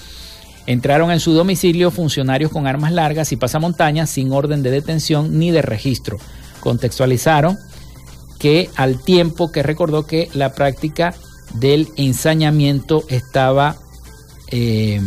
Entraron 0.66 1.10
en 1.10 1.20
su 1.20 1.32
domicilio 1.32 1.90
funcionarios 1.90 2.50
con 2.50 2.66
armas 2.66 2.92
largas 2.92 3.32
y 3.32 3.36
pasamontañas 3.36 4.10
sin 4.10 4.32
orden 4.32 4.62
de 4.62 4.70
detención 4.70 5.38
ni 5.38 5.50
de 5.50 5.62
registro. 5.62 6.18
Contextualizaron 6.60 7.56
que 8.38 8.68
al 8.76 9.02
tiempo 9.02 9.50
que 9.50 9.62
recordó 9.62 10.06
que 10.06 10.28
la 10.34 10.52
práctica 10.52 11.14
del 11.54 11.88
ensañamiento 11.96 13.04
estaba 13.08 13.76
eh, 14.50 15.00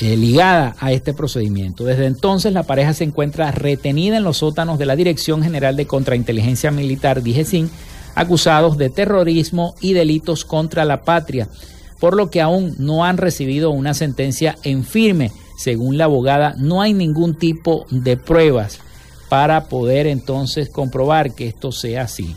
eh, 0.00 0.16
ligada 0.16 0.76
a 0.78 0.92
este 0.92 1.12
procedimiento. 1.12 1.84
Desde 1.84 2.06
entonces 2.06 2.52
la 2.52 2.62
pareja 2.62 2.94
se 2.94 3.04
encuentra 3.04 3.50
retenida 3.50 4.16
en 4.16 4.24
los 4.24 4.38
sótanos 4.38 4.78
de 4.78 4.86
la 4.86 4.94
Dirección 4.94 5.42
General 5.42 5.74
de 5.74 5.86
Contrainteligencia 5.86 6.70
Militar, 6.70 7.22
DIGESIN, 7.22 7.68
acusados 8.14 8.78
de 8.78 8.90
terrorismo 8.90 9.74
y 9.80 9.94
delitos 9.94 10.44
contra 10.44 10.84
la 10.84 11.02
patria, 11.02 11.48
por 11.98 12.16
lo 12.16 12.30
que 12.30 12.40
aún 12.40 12.76
no 12.78 13.04
han 13.04 13.16
recibido 13.16 13.70
una 13.70 13.92
sentencia 13.92 14.56
en 14.62 14.84
firme. 14.84 15.32
Según 15.56 15.98
la 15.98 16.04
abogada, 16.04 16.54
no 16.56 16.80
hay 16.80 16.94
ningún 16.94 17.36
tipo 17.36 17.84
de 17.90 18.16
pruebas 18.16 18.78
para 19.28 19.64
poder 19.64 20.06
entonces 20.06 20.68
comprobar 20.68 21.34
que 21.34 21.48
esto 21.48 21.72
sea 21.72 22.02
así. 22.02 22.36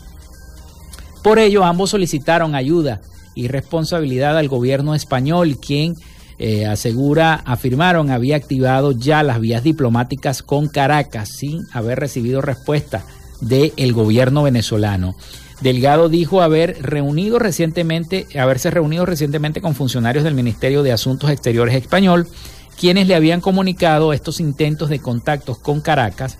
Por 1.22 1.38
ello, 1.38 1.62
ambos 1.62 1.90
solicitaron 1.90 2.56
ayuda 2.56 3.00
y 3.36 3.46
responsabilidad 3.46 4.36
al 4.36 4.48
gobierno 4.48 4.94
español, 4.94 5.58
quien 5.58 5.96
eh, 6.38 6.66
asegura, 6.66 7.34
afirmaron, 7.34 8.10
había 8.10 8.36
activado 8.36 8.92
ya 8.92 9.22
las 9.22 9.40
vías 9.40 9.62
diplomáticas 9.62 10.42
con 10.42 10.68
Caracas 10.68 11.28
sin 11.28 11.66
haber 11.72 12.00
recibido 12.00 12.40
respuesta 12.40 13.04
del 13.40 13.92
gobierno 13.92 14.42
venezolano. 14.42 15.14
Delgado 15.60 16.08
dijo 16.08 16.42
haber 16.42 16.82
reunido 16.82 17.38
recientemente, 17.38 18.26
haberse 18.38 18.70
reunido 18.70 19.06
recientemente 19.06 19.60
con 19.60 19.74
funcionarios 19.76 20.24
del 20.24 20.34
Ministerio 20.34 20.82
de 20.82 20.92
Asuntos 20.92 21.30
Exteriores 21.30 21.76
español, 21.76 22.26
quienes 22.78 23.06
le 23.06 23.14
habían 23.14 23.40
comunicado 23.40 24.12
estos 24.12 24.40
intentos 24.40 24.88
de 24.88 24.98
contactos 24.98 25.58
con 25.58 25.80
Caracas. 25.80 26.38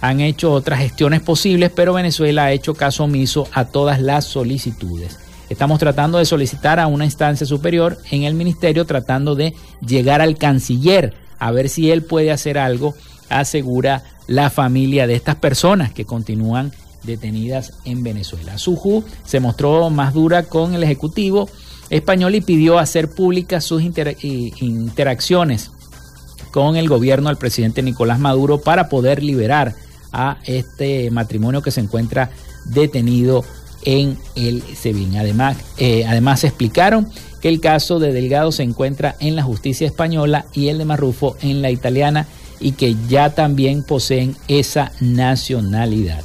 Han 0.00 0.20
hecho 0.20 0.52
otras 0.52 0.80
gestiones 0.80 1.20
posibles, 1.20 1.70
pero 1.74 1.92
Venezuela 1.92 2.44
ha 2.44 2.52
hecho 2.52 2.74
caso 2.74 3.04
omiso 3.04 3.46
a 3.52 3.66
todas 3.66 4.00
las 4.00 4.24
solicitudes. 4.24 5.18
Estamos 5.50 5.80
tratando 5.80 6.18
de 6.18 6.24
solicitar 6.24 6.78
a 6.78 6.86
una 6.86 7.04
instancia 7.04 7.44
superior 7.44 7.98
en 8.12 8.22
el 8.22 8.34
ministerio, 8.34 8.86
tratando 8.86 9.34
de 9.34 9.52
llegar 9.84 10.20
al 10.20 10.38
canciller 10.38 11.12
a 11.40 11.50
ver 11.50 11.68
si 11.68 11.90
él 11.90 12.04
puede 12.04 12.30
hacer 12.30 12.56
algo, 12.56 12.94
asegura 13.28 14.04
la 14.28 14.48
familia 14.48 15.08
de 15.08 15.16
estas 15.16 15.34
personas 15.34 15.92
que 15.92 16.04
continúan 16.04 16.70
detenidas 17.02 17.72
en 17.84 18.04
Venezuela. 18.04 18.58
Suju 18.58 19.02
se 19.24 19.40
mostró 19.40 19.90
más 19.90 20.14
dura 20.14 20.44
con 20.44 20.74
el 20.74 20.84
Ejecutivo 20.84 21.50
español 21.88 22.36
y 22.36 22.42
pidió 22.42 22.78
hacer 22.78 23.10
públicas 23.10 23.64
sus 23.64 23.82
interacciones 23.82 25.72
con 26.52 26.76
el 26.76 26.88
gobierno 26.88 27.28
del 27.28 27.38
presidente 27.38 27.82
Nicolás 27.82 28.20
Maduro 28.20 28.60
para 28.60 28.88
poder 28.88 29.20
liberar 29.20 29.74
a 30.12 30.38
este 30.44 31.10
matrimonio 31.10 31.60
que 31.60 31.72
se 31.72 31.80
encuentra 31.80 32.30
detenido 32.66 33.44
en 33.84 34.18
el 34.34 34.62
Sevilla. 34.76 35.20
Además, 35.20 35.56
eh, 35.78 36.04
además 36.06 36.44
explicaron 36.44 37.08
que 37.40 37.48
el 37.48 37.60
caso 37.60 37.98
de 37.98 38.12
Delgado 38.12 38.52
se 38.52 38.62
encuentra 38.62 39.16
en 39.20 39.36
la 39.36 39.42
justicia 39.42 39.86
española 39.86 40.46
y 40.52 40.68
el 40.68 40.78
de 40.78 40.84
Marrufo 40.84 41.36
en 41.42 41.62
la 41.62 41.70
italiana 41.70 42.26
y 42.60 42.72
que 42.72 42.94
ya 43.08 43.30
también 43.30 43.82
poseen 43.82 44.36
esa 44.48 44.92
nacionalidad. 45.00 46.22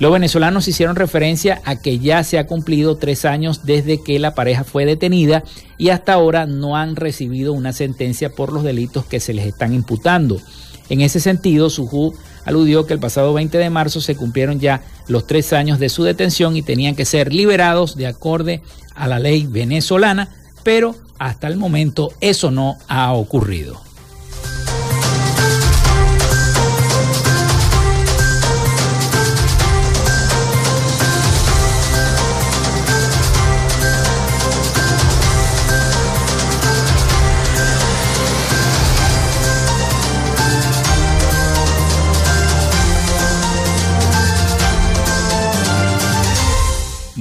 Los 0.00 0.12
venezolanos 0.12 0.66
hicieron 0.66 0.96
referencia 0.96 1.62
a 1.64 1.76
que 1.76 2.00
ya 2.00 2.24
se 2.24 2.38
ha 2.38 2.46
cumplido 2.46 2.96
tres 2.96 3.24
años 3.24 3.64
desde 3.64 4.02
que 4.02 4.18
la 4.18 4.34
pareja 4.34 4.64
fue 4.64 4.86
detenida 4.86 5.44
y 5.78 5.90
hasta 5.90 6.14
ahora 6.14 6.46
no 6.46 6.76
han 6.76 6.96
recibido 6.96 7.52
una 7.52 7.72
sentencia 7.72 8.30
por 8.30 8.52
los 8.52 8.64
delitos 8.64 9.04
que 9.04 9.20
se 9.20 9.34
les 9.34 9.46
están 9.46 9.72
imputando. 9.72 10.40
En 10.88 11.00
ese 11.00 11.20
sentido, 11.20 11.70
Suju 11.70 12.14
aludió 12.44 12.86
que 12.86 12.92
el 12.92 13.00
pasado 13.00 13.32
20 13.32 13.56
de 13.56 13.70
marzo 13.70 14.00
se 14.00 14.16
cumplieron 14.16 14.60
ya 14.60 14.82
los 15.08 15.26
tres 15.26 15.52
años 15.52 15.78
de 15.78 15.88
su 15.88 16.04
detención 16.04 16.56
y 16.56 16.62
tenían 16.62 16.94
que 16.94 17.04
ser 17.04 17.32
liberados 17.32 17.96
de 17.96 18.06
acorde 18.06 18.62
a 18.94 19.08
la 19.08 19.18
ley 19.18 19.46
venezolana, 19.46 20.28
pero 20.62 20.94
hasta 21.18 21.46
el 21.48 21.56
momento 21.56 22.12
eso 22.20 22.50
no 22.50 22.76
ha 22.88 23.12
ocurrido. 23.12 23.80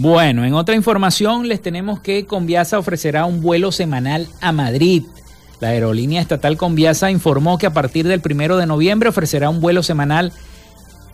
Bueno, 0.03 0.43
en 0.43 0.53
otra 0.53 0.75
información 0.75 1.47
les 1.47 1.61
tenemos 1.61 2.01
que 2.01 2.25
Conviasa 2.25 2.77
ofrecerá 2.77 3.23
un 3.23 3.41
vuelo 3.41 3.71
semanal 3.71 4.27
a 4.41 4.51
Madrid. 4.51 5.03
La 5.61 5.69
aerolínea 5.69 6.19
estatal 6.19 6.57
Conviasa 6.57 7.09
informó 7.09 7.57
que 7.57 7.67
a 7.67 7.73
partir 7.73 8.05
del 8.05 8.19
primero 8.19 8.57
de 8.57 8.65
noviembre 8.65 9.07
ofrecerá 9.07 9.49
un 9.49 9.61
vuelo 9.61 9.81
semanal 9.81 10.33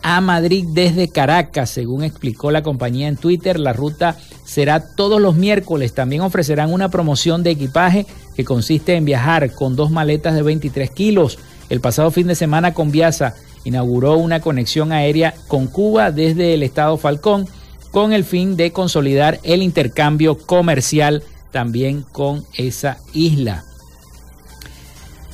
a 0.02 0.20
Madrid 0.20 0.64
desde 0.72 1.08
Caracas, 1.08 1.70
según 1.70 2.02
explicó 2.02 2.50
la 2.50 2.64
compañía 2.64 3.06
en 3.06 3.16
Twitter. 3.16 3.60
La 3.60 3.72
ruta 3.72 4.16
será 4.44 4.80
todos 4.80 5.20
los 5.20 5.36
miércoles. 5.36 5.94
También 5.94 6.22
ofrecerán 6.22 6.72
una 6.72 6.88
promoción 6.88 7.44
de 7.44 7.50
equipaje 7.50 8.06
que 8.34 8.44
consiste 8.44 8.96
en 8.96 9.04
viajar 9.04 9.52
con 9.52 9.76
dos 9.76 9.92
maletas 9.92 10.34
de 10.34 10.42
23 10.42 10.90
kilos. 10.90 11.38
El 11.68 11.80
pasado 11.80 12.10
fin 12.10 12.26
de 12.26 12.34
semana 12.34 12.74
Conviasa 12.74 13.36
inauguró 13.62 14.16
una 14.16 14.40
conexión 14.40 14.90
aérea 14.90 15.32
con 15.46 15.68
Cuba 15.68 16.10
desde 16.10 16.54
el 16.54 16.64
estado 16.64 16.98
Falcón 16.98 17.46
con 17.90 18.12
el 18.12 18.24
fin 18.24 18.56
de 18.56 18.72
consolidar 18.72 19.40
el 19.42 19.62
intercambio 19.62 20.38
comercial 20.38 21.22
también 21.50 22.04
con 22.12 22.44
esa 22.54 22.98
isla. 23.12 23.64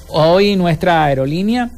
Hoy 0.09 0.57
nuestra 0.57 1.05
aerolínea 1.05 1.71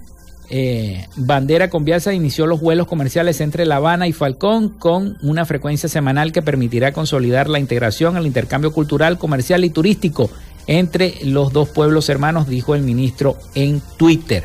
eh, 0.51 1.07
Bandera 1.17 1.69
Conviasa 1.69 2.15
inició 2.15 2.47
los 2.47 2.61
vuelos 2.61 2.87
comerciales 2.87 3.41
entre 3.41 3.67
La 3.67 3.77
Habana 3.77 4.07
y 4.07 4.13
Falcón 4.13 4.71
con 4.71 5.19
una 5.23 5.45
frecuencia 5.45 5.89
semanal 5.89 6.33
que 6.33 6.43
permitirá 6.43 6.93
consolidar 6.93 7.51
la 7.51 7.59
integración, 7.59 8.17
el 8.17 8.27
intercambio 8.27 8.73
cultural, 8.73 9.19
comercial 9.19 9.65
y 9.65 9.71
turístico 9.71 10.31
entre 10.67 11.15
los 11.25 11.53
dos 11.53 11.69
pueblos 11.69 12.09
hermanos, 12.09 12.49
dijo 12.49 12.75
el 12.75 12.83
ministro 12.83 13.37
en 13.55 13.83
Twitter. 13.97 14.45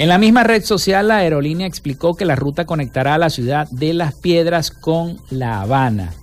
En 0.00 0.08
la 0.08 0.16
misma 0.16 0.44
red 0.44 0.64
social, 0.64 1.08
la 1.08 1.18
aerolínea 1.18 1.66
explicó 1.66 2.14
que 2.14 2.24
la 2.24 2.34
ruta 2.34 2.64
conectará 2.64 3.16
a 3.16 3.18
la 3.18 3.28
ciudad 3.28 3.68
de 3.68 3.92
Las 3.92 4.14
Piedras 4.14 4.70
con 4.70 5.18
La 5.28 5.60
Habana. 5.60 6.14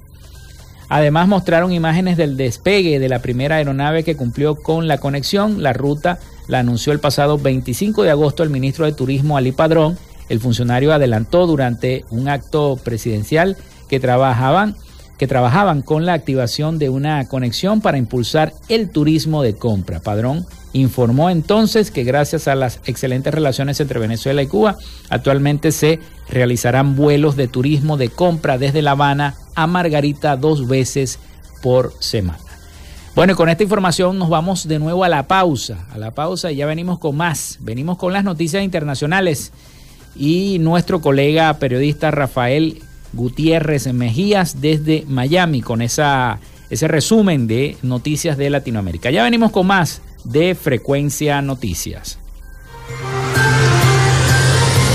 Además 0.90 1.28
mostraron 1.28 1.72
imágenes 1.72 2.18
del 2.18 2.38
despegue 2.38 2.98
de 2.98 3.08
la 3.08 3.20
primera 3.20 3.58
aeronave 3.58 4.04
que 4.04 4.18
cumplió 4.18 4.56
con 4.56 4.88
la 4.88 4.98
conexión. 4.98 5.62
La 5.62 5.74
ruta 5.74 6.18
la 6.48 6.58
anunció 6.58 6.92
el 6.92 7.00
pasado 7.00 7.38
25 7.38 8.02
de 8.02 8.10
agosto 8.10 8.42
el 8.42 8.50
ministro 8.50 8.84
de 8.84 8.94
Turismo 8.94 9.38
Ali 9.38 9.52
Padrón. 9.52 9.96
El 10.28 10.40
funcionario 10.40 10.92
adelantó 10.92 11.46
durante 11.46 12.04
un 12.10 12.30
acto 12.30 12.80
presidencial 12.84 13.58
que 13.88 14.00
trabajaban 14.00 14.76
que 15.18 15.28
trabajaban 15.28 15.82
con 15.82 16.06
la 16.06 16.14
activación 16.14 16.80
de 16.80 16.90
una 16.90 17.28
conexión 17.28 17.82
para 17.82 17.98
impulsar 17.98 18.54
el 18.70 18.90
turismo 18.90 19.42
de 19.42 19.56
compra. 19.56 20.00
Padrón 20.00 20.46
informó 20.74 21.30
entonces 21.30 21.92
que 21.92 22.04
gracias 22.04 22.48
a 22.48 22.56
las 22.56 22.80
excelentes 22.86 23.34
relaciones 23.34 23.80
entre 23.80 24.00
Venezuela 24.00 24.42
y 24.42 24.48
Cuba, 24.48 24.78
actualmente 25.10 25.72
se 25.72 26.00
realizarán 26.30 26.96
vuelos 26.96 27.36
de 27.36 27.48
turismo 27.48 27.98
de 27.98 28.10
compra 28.10 28.58
desde 28.58 28.82
La 28.82 28.92
Habana 28.92 29.36
a 29.56 29.66
Margarita 29.66 30.38
dos 30.38 30.68
veces 30.68 31.20
por 31.62 31.94
semana. 32.00 32.40
Bueno, 33.16 33.34
y 33.34 33.36
con 33.36 33.50
esta 33.50 33.64
información 33.64 34.20
nos 34.20 34.30
vamos 34.30 34.68
de 34.68 34.78
nuevo 34.78 35.04
a 35.04 35.10
la 35.10 35.28
pausa, 35.28 35.88
a 35.92 35.98
la 35.98 36.12
pausa 36.12 36.52
y 36.52 36.58
ya 36.58 36.68
venimos 36.68 37.00
con 37.00 37.18
más, 37.18 37.58
venimos 37.62 37.98
con 37.98 38.14
las 38.14 38.24
noticias 38.24 38.64
internacionales 38.64 39.52
y 40.16 40.60
nuestro 40.60 41.02
colega 41.02 41.52
periodista 41.56 42.12
Rafael 42.12 42.84
Gutiérrez 43.14 43.92
Mejías 43.94 44.62
desde 44.62 45.06
Miami 45.08 45.62
con 45.62 45.82
esa, 45.82 46.40
ese 46.70 46.88
resumen 46.88 47.48
de 47.48 47.78
noticias 47.82 48.38
de 48.38 48.50
Latinoamérica. 48.50 49.10
Ya 49.12 49.24
venimos 49.24 49.52
con 49.52 49.68
más 49.68 50.02
de 50.24 50.56
Frecuencia 50.56 51.42
Noticias. 51.42 52.20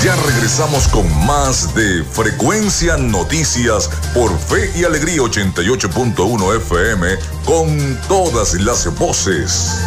Ya 0.04 0.16
regresamos 0.16 0.88
con 0.88 1.06
más 1.26 1.72
de 1.76 2.02
Frecuencia 2.02 2.96
Noticias 2.96 3.88
por 4.12 4.36
Fe 4.36 4.68
y 4.76 4.82
Alegría 4.82 5.18
88.1 5.18 6.56
FM 6.56 7.06
con 7.44 7.98
todas 8.08 8.54
las 8.54 8.98
voces. 8.98 9.80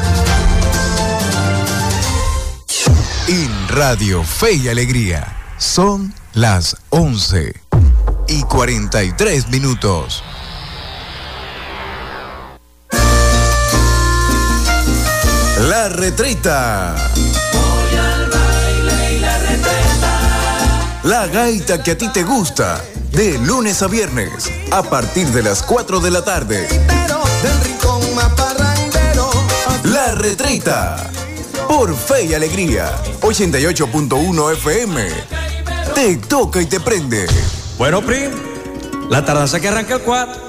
En 3.27 3.67
Radio 3.67 4.23
Fe 4.23 4.53
y 4.53 4.69
Alegría 4.69 5.35
son 5.57 6.13
las 6.33 6.77
11 6.91 7.64
y 8.35 8.43
43 8.43 9.47
minutos. 9.47 10.21
La 15.69 15.87
retreta. 15.87 16.95
Voy 17.53 17.97
al 17.97 18.29
baile 18.29 19.13
y 19.13 19.19
la 19.19 19.37
retreta. 19.37 20.99
La 21.03 21.27
gaita 21.27 21.81
que 21.81 21.91
a 21.91 21.97
ti 21.97 22.09
te 22.09 22.23
gusta. 22.23 22.83
De 23.11 23.37
lunes 23.37 23.81
a 23.81 23.87
viernes, 23.87 24.51
a 24.71 24.83
partir 24.83 25.27
de 25.27 25.41
las 25.41 25.63
4 25.63 26.01
de 26.01 26.11
la 26.11 26.21
tarde. 26.25 26.67
La 29.85 30.11
retreta. 30.15 31.09
Por 31.69 31.95
fe 31.95 32.25
y 32.25 32.33
alegría. 32.33 32.91
88.1 33.21 34.53
FM. 34.53 35.07
Te 35.93 36.17
toca 36.17 36.61
y 36.61 36.65
te 36.65 36.81
prende. 36.81 37.25
Bueno, 37.77 38.01
Prim, 38.01 38.31
la 39.09 39.25
tardanza 39.25 39.59
que 39.59 39.67
arranca 39.67 39.95
el 39.95 40.01
4. 40.01 40.41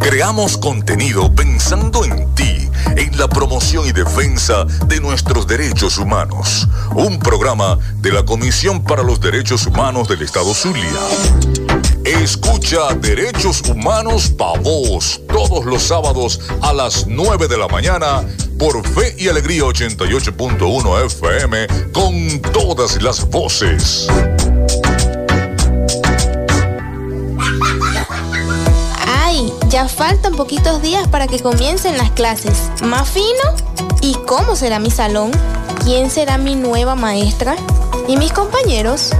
Creamos 0.00 0.58
contenido 0.58 1.32
pensando 1.32 2.04
en 2.04 2.34
ti, 2.34 2.68
en 2.96 3.16
la 3.16 3.28
promoción 3.28 3.86
y 3.86 3.92
defensa 3.92 4.64
de 4.86 5.00
nuestros 5.00 5.46
derechos 5.46 5.96
humanos. 5.96 6.66
Un 6.92 7.20
programa 7.20 7.78
de 7.98 8.10
la 8.10 8.24
Comisión 8.24 8.82
para 8.82 9.04
los 9.04 9.20
Derechos 9.20 9.64
Humanos 9.66 10.08
del 10.08 10.22
Estado 10.22 10.52
Zulia. 10.52 10.90
Escucha 12.04 12.94
Derechos 13.00 13.62
Humanos 13.62 14.28
Pa' 14.36 14.58
Voz 14.58 15.20
todos 15.28 15.64
los 15.66 15.84
sábados 15.84 16.40
a 16.62 16.72
las 16.72 17.06
9 17.06 17.46
de 17.46 17.56
la 17.56 17.68
mañana 17.68 18.24
por 18.58 18.86
Fe 18.88 19.14
y 19.18 19.28
Alegría 19.28 19.62
88.1 19.62 21.06
FM 21.06 21.66
con 21.92 22.42
todas 22.52 23.00
las 23.00 23.24
voces. 23.30 24.08
Ya 29.74 29.88
faltan 29.88 30.36
poquitos 30.36 30.80
días 30.82 31.08
para 31.08 31.26
que 31.26 31.40
comiencen 31.40 31.98
las 31.98 32.12
clases. 32.12 32.70
¿Más 32.84 33.08
fino? 33.08 33.26
¿Y 34.02 34.14
cómo 34.24 34.54
será 34.54 34.78
mi 34.78 34.88
salón? 34.88 35.32
¿Quién 35.82 36.10
será 36.10 36.38
mi 36.38 36.54
nueva 36.54 36.94
maestra? 36.94 37.56
¿Y 38.06 38.16
mis 38.16 38.32
compañeros? 38.32 39.10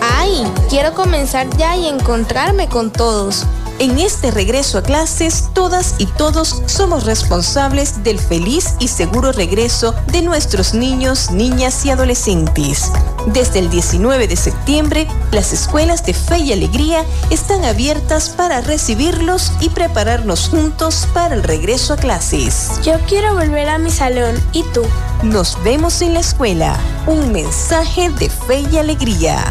¡Ay! 0.00 0.50
Quiero 0.70 0.94
comenzar 0.94 1.46
ya 1.58 1.76
y 1.76 1.88
encontrarme 1.88 2.68
con 2.68 2.90
todos. 2.90 3.44
En 3.78 3.98
este 3.98 4.30
regreso 4.30 4.78
a 4.78 4.82
clases, 4.82 5.50
todas 5.52 5.96
y 5.98 6.06
todos 6.06 6.62
somos 6.64 7.04
responsables 7.04 8.02
del 8.02 8.18
feliz 8.18 8.74
y 8.78 8.88
seguro 8.88 9.32
regreso 9.32 9.94
de 10.12 10.22
nuestros 10.22 10.72
niños, 10.72 11.30
niñas 11.30 11.84
y 11.84 11.90
adolescentes. 11.90 12.90
Desde 13.26 13.58
el 13.58 13.68
19 13.68 14.28
de 14.28 14.36
septiembre, 14.36 15.06
las 15.30 15.52
escuelas 15.52 16.06
de 16.06 16.14
Fe 16.14 16.38
y 16.38 16.54
Alegría 16.54 17.04
están 17.28 17.66
abiertas 17.66 18.30
para 18.30 18.62
recibirlos 18.62 19.52
y 19.60 19.68
prepararnos 19.68 20.48
juntos 20.48 21.06
para 21.12 21.34
el 21.34 21.42
regreso 21.42 21.92
a 21.92 21.96
clases. 21.98 22.80
Yo 22.82 22.94
quiero 23.06 23.34
volver 23.34 23.68
a 23.68 23.76
mi 23.76 23.90
salón. 23.90 24.36
¿Y 24.52 24.62
tú? 24.72 24.84
Nos 25.22 25.62
vemos 25.64 26.00
en 26.00 26.14
la 26.14 26.20
escuela. 26.20 26.78
Un 27.06 27.30
mensaje 27.30 28.08
de 28.08 28.30
Fe 28.30 28.64
y 28.72 28.78
Alegría. 28.78 29.44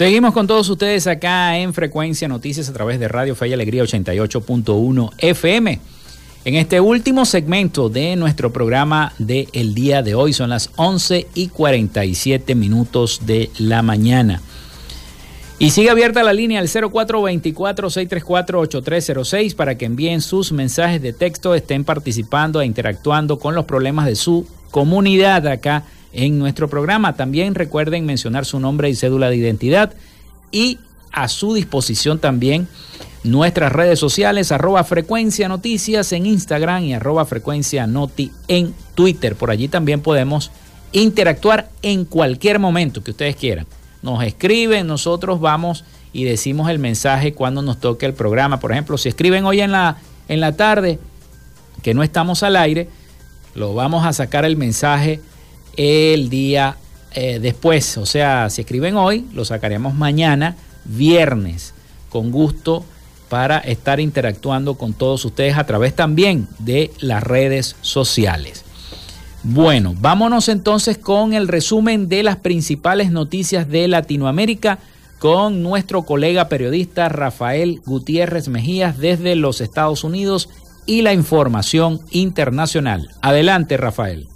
Seguimos 0.00 0.32
con 0.32 0.46
todos 0.46 0.66
ustedes 0.70 1.06
acá 1.06 1.58
en 1.58 1.74
Frecuencia 1.74 2.26
Noticias 2.26 2.70
a 2.70 2.72
través 2.72 2.98
de 2.98 3.06
Radio 3.06 3.34
Fe 3.34 3.48
y 3.48 3.52
Alegría 3.52 3.82
88.1 3.82 5.10
FM. 5.18 5.78
En 6.46 6.54
este 6.54 6.80
último 6.80 7.26
segmento 7.26 7.90
de 7.90 8.16
nuestro 8.16 8.50
programa 8.50 9.12
de 9.18 9.46
el 9.52 9.74
día 9.74 10.02
de 10.02 10.14
hoy 10.14 10.32
son 10.32 10.48
las 10.48 10.70
11 10.76 11.26
y 11.34 11.48
47 11.48 12.54
minutos 12.54 13.26
de 13.26 13.50
la 13.58 13.82
mañana. 13.82 14.40
Y 15.58 15.68
sigue 15.68 15.90
abierta 15.90 16.22
la 16.22 16.32
línea 16.32 16.60
al 16.60 16.68
0424-634-8306 16.68 19.54
para 19.54 19.76
que 19.76 19.84
envíen 19.84 20.22
sus 20.22 20.50
mensajes 20.50 21.02
de 21.02 21.12
texto, 21.12 21.54
estén 21.54 21.84
participando 21.84 22.62
e 22.62 22.64
interactuando 22.64 23.38
con 23.38 23.54
los 23.54 23.66
problemas 23.66 24.06
de 24.06 24.16
su 24.16 24.46
comunidad 24.70 25.46
acá 25.46 25.84
nuestro 26.12 26.68
programa. 26.68 27.16
También 27.16 27.54
recuerden 27.54 28.06
mencionar 28.06 28.44
su 28.44 28.60
nombre 28.60 28.90
y 28.90 28.94
cédula 28.94 29.30
de 29.30 29.36
identidad 29.36 29.94
y 30.50 30.78
a 31.12 31.28
su 31.28 31.54
disposición 31.54 32.18
también 32.18 32.68
nuestras 33.22 33.72
redes 33.72 33.98
sociales, 33.98 34.50
arroba 34.50 34.82
frecuencia 34.84 35.48
noticias 35.48 36.12
en 36.12 36.26
Instagram 36.26 36.84
y 36.84 36.94
arroba 36.94 37.26
frecuencia 37.26 37.86
noti 37.86 38.32
en 38.48 38.74
Twitter. 38.94 39.36
Por 39.36 39.50
allí 39.50 39.68
también 39.68 40.00
podemos 40.00 40.50
interactuar 40.92 41.68
en 41.82 42.04
cualquier 42.04 42.58
momento 42.58 43.02
que 43.02 43.10
ustedes 43.10 43.36
quieran. 43.36 43.66
Nos 44.02 44.24
escriben, 44.24 44.86
nosotros 44.86 45.40
vamos 45.40 45.84
y 46.12 46.24
decimos 46.24 46.70
el 46.70 46.78
mensaje 46.78 47.34
cuando 47.34 47.62
nos 47.62 47.78
toque 47.78 48.06
el 48.06 48.14
programa. 48.14 48.58
Por 48.58 48.72
ejemplo, 48.72 48.96
si 48.96 49.10
escriben 49.10 49.44
hoy 49.44 49.60
en 49.60 49.72
la, 49.72 49.98
en 50.28 50.40
la 50.40 50.56
tarde 50.56 50.98
que 51.82 51.94
no 51.94 52.02
estamos 52.02 52.42
al 52.42 52.56
aire, 52.56 52.88
lo 53.54 53.74
vamos 53.74 54.06
a 54.06 54.12
sacar 54.12 54.44
el 54.44 54.56
mensaje 54.56 55.20
el 55.76 56.30
día 56.30 56.76
eh, 57.12 57.38
después. 57.40 57.96
O 57.98 58.06
sea, 58.06 58.50
si 58.50 58.62
escriben 58.62 58.96
hoy, 58.96 59.26
lo 59.32 59.44
sacaremos 59.44 59.94
mañana, 59.94 60.56
viernes, 60.84 61.74
con 62.08 62.30
gusto 62.30 62.84
para 63.28 63.58
estar 63.58 64.00
interactuando 64.00 64.74
con 64.74 64.92
todos 64.92 65.24
ustedes 65.24 65.56
a 65.56 65.64
través 65.64 65.94
también 65.94 66.48
de 66.58 66.90
las 67.00 67.22
redes 67.22 67.76
sociales. 67.80 68.64
Bueno, 69.42 69.94
vámonos 69.98 70.48
entonces 70.48 70.98
con 70.98 71.32
el 71.32 71.48
resumen 71.48 72.08
de 72.08 72.22
las 72.22 72.36
principales 72.36 73.10
noticias 73.10 73.68
de 73.68 73.88
Latinoamérica 73.88 74.78
con 75.18 75.62
nuestro 75.62 76.02
colega 76.02 76.48
periodista 76.48 77.08
Rafael 77.08 77.80
Gutiérrez 77.86 78.48
Mejías 78.48 78.98
desde 78.98 79.36
los 79.36 79.60
Estados 79.60 80.04
Unidos 80.04 80.48
y 80.86 81.02
la 81.02 81.12
información 81.12 82.00
internacional. 82.10 83.10
Adelante, 83.22 83.76
Rafael. 83.76 84.28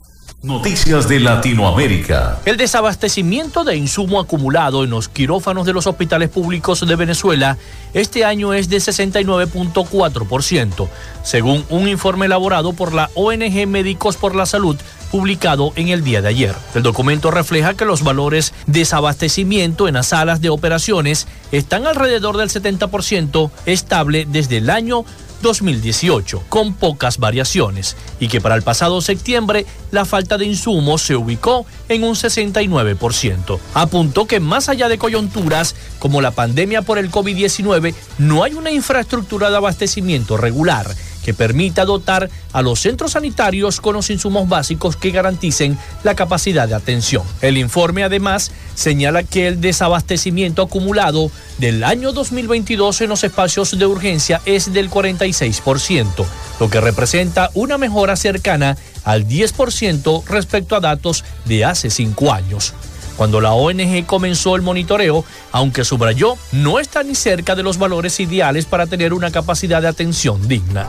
Noticias 0.44 1.08
de 1.08 1.18
Latinoamérica. 1.20 2.38
El 2.44 2.58
desabastecimiento 2.58 3.64
de 3.64 3.76
insumo 3.76 4.20
acumulado 4.20 4.84
en 4.84 4.90
los 4.90 5.08
quirófanos 5.08 5.64
de 5.64 5.72
los 5.72 5.86
hospitales 5.86 6.28
públicos 6.28 6.86
de 6.86 6.96
Venezuela 6.96 7.56
este 7.94 8.26
año 8.26 8.52
es 8.52 8.68
de 8.68 8.76
69.4%, 8.76 10.88
según 11.22 11.64
un 11.70 11.88
informe 11.88 12.26
elaborado 12.26 12.74
por 12.74 12.92
la 12.92 13.08
ONG 13.14 13.66
Médicos 13.66 14.18
por 14.18 14.34
la 14.34 14.44
Salud 14.44 14.76
publicado 15.10 15.72
en 15.76 15.88
el 15.88 16.04
día 16.04 16.20
de 16.20 16.28
ayer. 16.28 16.54
El 16.74 16.82
documento 16.82 17.30
refleja 17.30 17.72
que 17.72 17.86
los 17.86 18.02
valores 18.02 18.52
de 18.66 18.80
desabastecimiento 18.80 19.88
en 19.88 19.94
las 19.94 20.08
salas 20.08 20.42
de 20.42 20.50
operaciones 20.50 21.26
están 21.52 21.86
alrededor 21.86 22.36
del 22.36 22.50
70% 22.50 23.50
estable 23.64 24.26
desde 24.28 24.58
el 24.58 24.68
año 24.68 25.06
2018, 25.44 26.42
con 26.48 26.74
pocas 26.74 27.18
variaciones, 27.18 27.96
y 28.18 28.26
que 28.26 28.40
para 28.40 28.56
el 28.56 28.62
pasado 28.62 29.00
septiembre 29.00 29.66
la 29.92 30.04
falta 30.04 30.38
de 30.38 30.46
insumos 30.46 31.02
se 31.02 31.14
ubicó 31.14 31.66
en 31.88 32.02
un 32.02 32.14
69%. 32.14 33.58
Apuntó 33.74 34.26
que 34.26 34.40
más 34.40 34.68
allá 34.68 34.88
de 34.88 34.98
coyunturas 34.98 35.76
como 36.00 36.20
la 36.20 36.32
pandemia 36.32 36.82
por 36.82 36.98
el 36.98 37.10
COVID-19, 37.10 37.94
no 38.18 38.42
hay 38.42 38.54
una 38.54 38.72
infraestructura 38.72 39.50
de 39.50 39.56
abastecimiento 39.56 40.36
regular 40.36 40.86
que 41.24 41.34
permita 41.34 41.84
dotar 41.84 42.30
a 42.52 42.62
los 42.62 42.80
centros 42.80 43.12
sanitarios 43.12 43.80
con 43.80 43.94
los 43.94 44.10
insumos 44.10 44.48
básicos 44.48 44.96
que 44.96 45.10
garanticen 45.10 45.78
la 46.02 46.14
capacidad 46.14 46.68
de 46.68 46.74
atención. 46.74 47.24
El 47.40 47.56
informe 47.56 48.04
además 48.04 48.52
señala 48.74 49.22
que 49.22 49.48
el 49.48 49.60
desabastecimiento 49.60 50.62
acumulado 50.62 51.30
del 51.58 51.82
año 51.82 52.12
2022 52.12 53.00
en 53.00 53.08
los 53.08 53.24
espacios 53.24 53.76
de 53.78 53.86
urgencia 53.86 54.40
es 54.44 54.72
del 54.72 54.90
46%, 54.90 56.24
lo 56.60 56.70
que 56.70 56.80
representa 56.80 57.50
una 57.54 57.78
mejora 57.78 58.16
cercana 58.16 58.76
al 59.04 59.26
10% 59.26 60.24
respecto 60.26 60.76
a 60.76 60.80
datos 60.80 61.24
de 61.46 61.64
hace 61.64 61.90
cinco 61.90 62.32
años. 62.32 62.74
Cuando 63.16 63.40
la 63.40 63.52
ONG 63.52 64.06
comenzó 64.06 64.56
el 64.56 64.62
monitoreo, 64.62 65.24
aunque 65.52 65.84
subrayó, 65.84 66.36
no 66.52 66.80
está 66.80 67.02
ni 67.02 67.14
cerca 67.14 67.54
de 67.54 67.62
los 67.62 67.78
valores 67.78 68.18
ideales 68.20 68.66
para 68.66 68.86
tener 68.86 69.12
una 69.12 69.30
capacidad 69.30 69.80
de 69.80 69.88
atención 69.88 70.46
digna. 70.48 70.88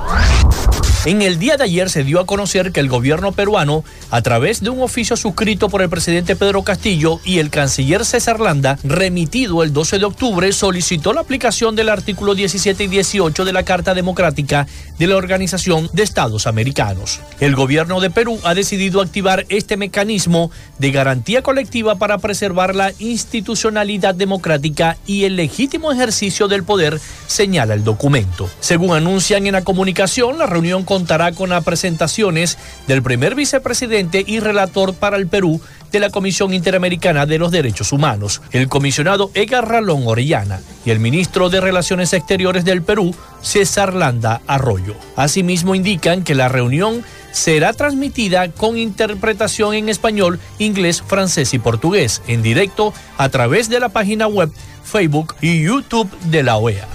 En 1.05 1.21
el 1.21 1.37
día 1.37 1.55
de 1.55 1.65
ayer 1.65 1.91
se 1.91 2.03
dio 2.03 2.19
a 2.19 2.25
conocer 2.25 2.71
que 2.71 2.79
el 2.79 2.89
gobierno 2.89 3.31
peruano, 3.31 3.83
a 4.09 4.23
través 4.23 4.61
de 4.61 4.71
un 4.71 4.81
oficio 4.81 5.15
suscrito 5.15 5.69
por 5.69 5.83
el 5.83 5.89
presidente 5.89 6.35
Pedro 6.35 6.63
Castillo 6.63 7.19
y 7.23 7.37
el 7.37 7.51
canciller 7.51 8.03
César 8.03 8.39
Landa, 8.39 8.79
remitido 8.83 9.61
el 9.61 9.71
12 9.71 9.99
de 9.99 10.05
octubre, 10.05 10.51
solicitó 10.51 11.13
la 11.13 11.21
aplicación 11.21 11.75
del 11.75 11.89
artículo 11.89 12.33
17 12.33 12.85
y 12.85 12.87
18 12.87 13.45
de 13.45 13.53
la 13.53 13.61
Carta 13.61 13.93
Democrática 13.93 14.65
de 14.97 15.05
la 15.05 15.15
Organización 15.15 15.91
de 15.93 16.01
Estados 16.01 16.47
Americanos. 16.47 17.19
El 17.39 17.55
gobierno 17.55 17.99
de 17.99 18.09
Perú 18.09 18.39
ha 18.43 18.55
decidido 18.55 18.99
activar 18.99 19.45
este 19.49 19.77
mecanismo 19.77 20.49
de 20.79 20.89
garantía 20.89 21.43
colectiva 21.43 21.95
para 21.99 22.17
preservar 22.17 22.73
la 22.73 22.93
institucionalidad 22.97 24.15
democrática 24.15 24.97
y 25.05 25.25
el 25.25 25.35
legítimo 25.35 25.91
ejercicio 25.91 26.47
del 26.47 26.63
poder, 26.63 26.99
señala 27.27 27.75
el 27.75 27.83
documento. 27.83 28.49
Según 28.59 28.95
anuncian 28.95 29.45
en 29.45 29.53
la 29.53 29.63
comunicación, 29.63 30.39
la 30.39 30.47
reunión 30.47 30.83
contará 30.95 31.33
con 31.33 31.49
las 31.49 31.61
presentaciones 31.65 32.57
del 32.87 33.03
primer 33.03 33.35
vicepresidente 33.35 34.23
y 34.25 34.39
relator 34.39 34.93
para 34.93 35.17
el 35.17 35.27
Perú 35.27 35.59
de 35.91 35.99
la 35.99 36.09
Comisión 36.09 36.53
Interamericana 36.53 37.25
de 37.25 37.37
los 37.37 37.51
Derechos 37.51 37.91
Humanos, 37.91 38.41
el 38.53 38.69
comisionado 38.69 39.29
Edgar 39.33 39.67
Ralón 39.67 40.03
Orellana 40.05 40.61
y 40.85 40.91
el 40.91 41.01
ministro 41.01 41.49
de 41.49 41.59
Relaciones 41.59 42.13
Exteriores 42.13 42.63
del 42.63 42.81
Perú, 42.81 43.13
César 43.41 43.93
Landa 43.93 44.39
Arroyo. 44.47 44.95
Asimismo 45.17 45.75
indican 45.75 46.23
que 46.23 46.33
la 46.33 46.47
reunión 46.47 47.03
será 47.33 47.73
transmitida 47.73 48.49
con 48.49 48.77
interpretación 48.77 49.73
en 49.73 49.89
español, 49.89 50.39
inglés, 50.59 51.03
francés 51.05 51.53
y 51.53 51.59
portugués, 51.59 52.21
en 52.29 52.41
directo 52.41 52.93
a 53.17 53.27
través 53.27 53.67
de 53.67 53.81
la 53.81 53.89
página 53.89 54.27
web, 54.27 54.49
Facebook 54.85 55.35
y 55.41 55.61
YouTube 55.61 56.09
de 56.21 56.43
la 56.43 56.55
OEA. 56.55 56.87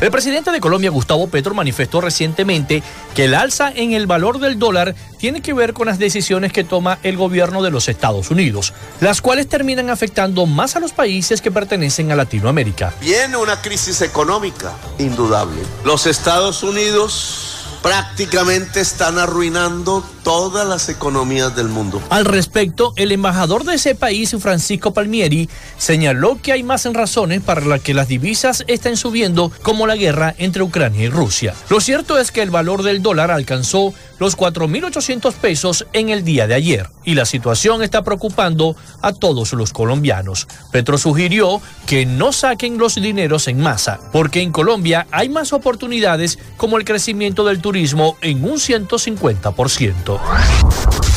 El 0.00 0.10
presidente 0.10 0.50
de 0.50 0.60
Colombia, 0.60 0.90
Gustavo 0.90 1.28
Petro, 1.28 1.54
manifestó 1.54 2.00
recientemente 2.00 2.82
que 3.14 3.24
el 3.24 3.34
alza 3.34 3.70
en 3.70 3.92
el 3.92 4.06
valor 4.06 4.38
del 4.38 4.58
dólar 4.58 4.94
tiene 5.18 5.40
que 5.40 5.54
ver 5.54 5.72
con 5.72 5.86
las 5.86 5.98
decisiones 5.98 6.52
que 6.52 6.64
toma 6.64 6.98
el 7.04 7.16
gobierno 7.16 7.62
de 7.62 7.70
los 7.70 7.88
Estados 7.88 8.30
Unidos, 8.30 8.74
las 9.00 9.22
cuales 9.22 9.48
terminan 9.48 9.90
afectando 9.90 10.46
más 10.46 10.76
a 10.76 10.80
los 10.80 10.92
países 10.92 11.40
que 11.40 11.50
pertenecen 11.50 12.10
a 12.10 12.16
Latinoamérica. 12.16 12.92
Viene 13.00 13.36
una 13.36 13.62
crisis 13.62 14.02
económica, 14.02 14.72
indudable. 14.98 15.62
Los 15.84 16.06
Estados 16.06 16.62
Unidos 16.62 17.54
prácticamente 17.82 18.80
están 18.80 19.18
arruinando 19.18 20.04
todas 20.24 20.66
las 20.66 20.88
economías 20.88 21.54
del 21.54 21.68
mundo. 21.68 22.02
Al 22.10 22.24
respecto, 22.24 22.92
el 22.96 23.12
embajador 23.12 23.62
de 23.64 23.74
ese 23.74 23.94
país, 23.94 24.34
Francisco 24.40 24.92
Palmieri, 24.92 25.48
señaló 25.78 26.38
que 26.42 26.50
hay 26.50 26.64
más 26.64 26.84
razones 26.92 27.42
para 27.42 27.64
las 27.64 27.80
que 27.80 27.94
las 27.94 28.08
divisas 28.08 28.64
estén 28.66 28.96
subiendo, 28.96 29.52
como 29.62 29.86
la 29.86 29.94
guerra 29.94 30.34
entre 30.38 30.62
Ucrania 30.62 31.04
y 31.04 31.08
Rusia. 31.08 31.54
Lo 31.68 31.80
cierto 31.80 32.18
es 32.18 32.32
que 32.32 32.42
el 32.42 32.50
valor 32.50 32.82
del 32.82 33.02
dólar 33.02 33.30
alcanzó 33.30 33.94
los 34.18 34.36
4.800 34.36 35.34
pesos 35.34 35.86
en 35.92 36.08
el 36.08 36.24
día 36.24 36.46
de 36.46 36.54
ayer 36.54 36.88
y 37.04 37.14
la 37.14 37.26
situación 37.26 37.82
está 37.82 38.02
preocupando 38.02 38.76
a 39.02 39.12
todos 39.12 39.52
los 39.52 39.72
colombianos. 39.72 40.48
Petro 40.72 40.98
sugirió 40.98 41.60
que 41.86 42.06
no 42.06 42.32
saquen 42.32 42.78
los 42.78 42.94
dineros 42.94 43.48
en 43.48 43.60
masa, 43.60 44.00
porque 44.12 44.40
en 44.40 44.52
Colombia 44.52 45.06
hay 45.10 45.28
más 45.28 45.52
oportunidades 45.52 46.38
como 46.56 46.78
el 46.78 46.84
crecimiento 46.84 47.44
del 47.44 47.60
turismo 47.60 48.16
en 48.22 48.44
un 48.44 48.54
150%. 48.54 50.13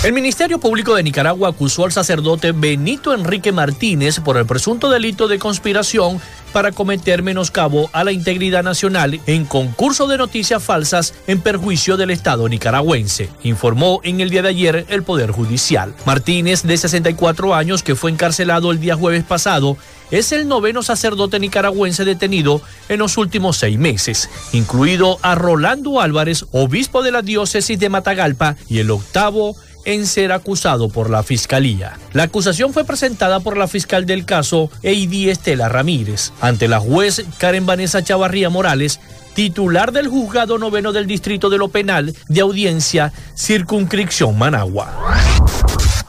El 0.04 0.14
Ministerio 0.14 0.60
Público 0.60 0.96
de 0.96 1.04
Nicaragua 1.04 1.50
acusó 1.50 1.84
al 1.84 1.92
sacerdote 1.92 2.52
Benito 2.52 3.14
Enrique 3.14 3.52
Martínez 3.52 4.20
por 4.20 4.38
el 4.38 4.46
presunto 4.46 4.90
delito 4.90 5.28
de 5.28 5.40
conspiración 5.40 6.22
para 6.54 6.72
cometer 6.72 7.24
menoscabo 7.24 7.90
a 7.94 8.04
la 8.04 8.12
integridad 8.12 8.64
nacional 8.64 9.20
en 9.26 9.46
concurso 9.46 10.08
de 10.08 10.18
noticias 10.18 10.64
falsas 10.64 11.14
en 11.28 11.42
perjuicio 11.42 11.98
del 11.98 12.12
Estado 12.12 12.48
nicaragüense, 12.50 13.30
informó 13.44 14.02
en 14.04 14.22
el 14.22 14.30
día 14.30 14.42
de 14.42 14.50
ayer 14.50 14.86
el 14.90 15.04
Poder 15.04 15.32
Judicial. 15.32 15.94
Martínez, 16.06 16.64
de 16.64 16.78
64 16.78 17.56
años, 17.56 17.84
que 17.84 17.96
fue 17.96 18.12
encarcelado 18.12 18.72
el 18.72 18.80
día 18.80 18.96
jueves 18.96 19.24
pasado, 19.24 19.78
es 20.12 20.32
el 20.32 20.48
noveno 20.48 20.84
sacerdote 20.84 21.40
nicaragüense 21.40 22.06
detenido 22.06 22.62
en 22.88 23.00
los 23.00 23.18
últimos 23.18 23.58
seis 23.58 23.78
meses, 23.78 24.30
incluido 24.54 25.20
a 25.22 25.36
Rolando 25.36 26.00
Álvarez, 26.00 26.46
obispo 26.52 27.04
de 27.04 27.12
la 27.12 27.22
diócesis 27.22 27.78
de 27.78 27.90
Matagalpa, 27.90 28.56
y 28.70 28.80
el 28.80 28.92
octavo 28.92 29.56
en 29.88 30.06
ser 30.06 30.34
acusado 30.34 30.90
por 30.90 31.10
la 31.10 31.24
fiscalía. 31.24 31.98
La 32.12 32.24
acusación 32.24 32.74
fue 32.74 32.84
presentada 32.84 33.40
por 33.40 33.58
la 33.58 33.70
fiscal 33.70 34.06
del 34.06 34.26
caso, 34.26 34.70
Eidi 34.84 35.30
Estela 35.30 35.70
Ramírez, 35.70 36.34
ante 36.42 36.68
la 36.68 36.80
juez 36.80 37.26
Karen 37.38 37.66
Vanessa 37.66 38.04
Chavarría 38.04 38.50
Morales, 38.50 39.00
titular 39.34 39.94
del 39.94 40.10
juzgado 40.10 40.58
noveno 40.58 40.92
del 40.92 41.08
Distrito 41.08 41.50
de 41.50 41.58
lo 41.58 41.70
Penal 41.70 42.14
de 42.28 42.42
Audiencia, 42.42 43.14
Circunscripción 43.34 44.38
Managua. 44.38 44.94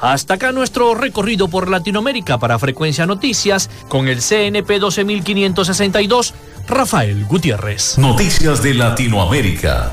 Hasta 0.01 0.35
acá 0.35 0.51
nuestro 0.51 0.97
recorrido 0.97 1.47
por 1.49 1.70
Latinoamérica 1.70 2.39
para 2.39 2.59
Frecuencia 2.59 3.07
Noticias 3.07 3.70
con 3.89 4.09
el 4.09 4.22
CNP 4.22 4.81
12562, 4.81 6.35
Rafael 6.66 7.24
Gutiérrez. 7.26 7.97
Noticias 7.97 8.61
de 8.61 8.74
Latinoamérica. 8.74 9.93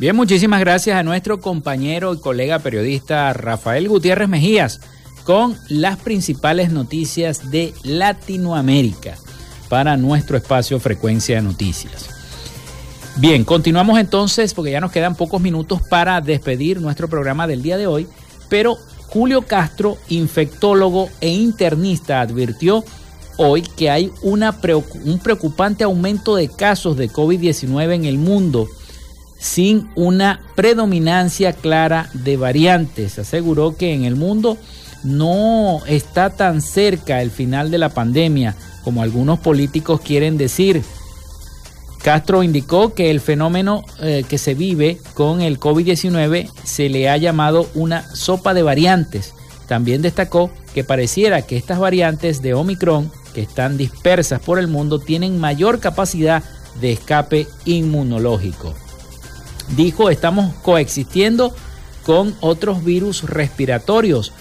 Bien, 0.00 0.16
muchísimas 0.16 0.60
gracias 0.60 0.96
a 0.96 1.02
nuestro 1.02 1.42
compañero 1.42 2.14
y 2.14 2.18
colega 2.20 2.58
periodista 2.60 3.30
Rafael 3.34 3.86
Gutiérrez 3.86 4.30
Mejías 4.30 4.80
con 5.24 5.58
las 5.68 5.98
principales 5.98 6.72
noticias 6.72 7.50
de 7.50 7.74
Latinoamérica 7.82 9.18
para 9.68 9.98
nuestro 9.98 10.38
espacio 10.38 10.80
Frecuencia 10.80 11.36
de 11.36 11.42
Noticias. 11.42 12.08
Bien, 13.16 13.44
continuamos 13.44 14.00
entonces 14.00 14.54
porque 14.54 14.70
ya 14.70 14.80
nos 14.80 14.90
quedan 14.90 15.16
pocos 15.16 15.38
minutos 15.38 15.82
para 15.82 16.22
despedir 16.22 16.80
nuestro 16.80 17.06
programa 17.06 17.46
del 17.46 17.60
día 17.60 17.76
de 17.76 17.86
hoy, 17.86 18.08
pero 18.48 18.78
Julio 19.08 19.42
Castro, 19.42 19.98
infectólogo 20.08 21.10
e 21.20 21.28
internista, 21.28 22.22
advirtió 22.22 22.82
hoy 23.36 23.60
que 23.60 23.90
hay 23.90 24.10
un 24.22 25.20
preocupante 25.22 25.84
aumento 25.84 26.36
de 26.36 26.48
casos 26.48 26.96
de 26.96 27.10
COVID-19 27.10 27.96
en 27.96 28.06
el 28.06 28.16
mundo 28.16 28.66
sin 29.40 29.88
una 29.94 30.40
predominancia 30.54 31.52
clara 31.54 32.10
de 32.12 32.36
variantes. 32.36 33.18
Aseguró 33.18 33.74
que 33.74 33.94
en 33.94 34.04
el 34.04 34.14
mundo 34.14 34.58
no 35.02 35.80
está 35.86 36.30
tan 36.30 36.60
cerca 36.60 37.22
el 37.22 37.30
final 37.30 37.70
de 37.70 37.78
la 37.78 37.88
pandemia 37.88 38.54
como 38.84 39.02
algunos 39.02 39.40
políticos 39.40 40.02
quieren 40.02 40.36
decir. 40.36 40.82
Castro 42.02 42.42
indicó 42.42 42.94
que 42.94 43.10
el 43.10 43.20
fenómeno 43.20 43.84
eh, 44.00 44.24
que 44.28 44.38
se 44.38 44.54
vive 44.54 44.98
con 45.14 45.40
el 45.40 45.58
COVID-19 45.58 46.50
se 46.62 46.88
le 46.88 47.08
ha 47.08 47.16
llamado 47.16 47.68
una 47.74 48.14
sopa 48.14 48.54
de 48.54 48.62
variantes. 48.62 49.34
También 49.68 50.02
destacó 50.02 50.50
que 50.74 50.84
pareciera 50.84 51.42
que 51.42 51.56
estas 51.56 51.78
variantes 51.78 52.42
de 52.42 52.54
Omicron, 52.54 53.10
que 53.34 53.42
están 53.42 53.76
dispersas 53.76 54.40
por 54.40 54.58
el 54.58 54.68
mundo, 54.68 54.98
tienen 54.98 55.38
mayor 55.38 55.78
capacidad 55.78 56.42
de 56.80 56.92
escape 56.92 57.46
inmunológico 57.64 58.74
dijo 59.76 60.10
estamos 60.10 60.54
coexistiendo 60.62 61.54
con 62.04 62.34
otros 62.40 62.84
virus 62.84 63.24
respiratorios. 63.24 64.32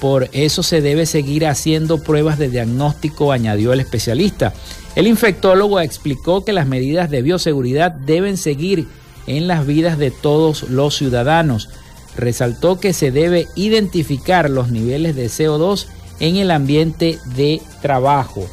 Por 0.00 0.28
eso 0.32 0.62
se 0.62 0.80
debe 0.80 1.06
seguir 1.06 1.46
haciendo 1.46 2.02
pruebas 2.02 2.38
de 2.38 2.48
diagnóstico, 2.48 3.30
añadió 3.30 3.72
el 3.72 3.80
especialista. 3.80 4.52
El 4.96 5.06
infectólogo 5.06 5.80
explicó 5.80 6.44
que 6.44 6.52
las 6.52 6.66
medidas 6.66 7.08
de 7.10 7.22
bioseguridad 7.22 7.92
deben 7.92 8.36
seguir 8.36 8.88
en 9.26 9.46
las 9.46 9.64
vidas 9.66 9.98
de 9.98 10.10
todos 10.10 10.64
los 10.64 10.96
ciudadanos. 10.96 11.68
Resaltó 12.16 12.80
que 12.80 12.92
se 12.92 13.10
debe 13.10 13.46
identificar 13.54 14.50
los 14.50 14.70
niveles 14.70 15.14
de 15.14 15.26
CO2 15.26 15.86
en 16.20 16.36
el 16.36 16.50
ambiente 16.50 17.18
de 17.36 17.62
trabajo. 17.80 18.46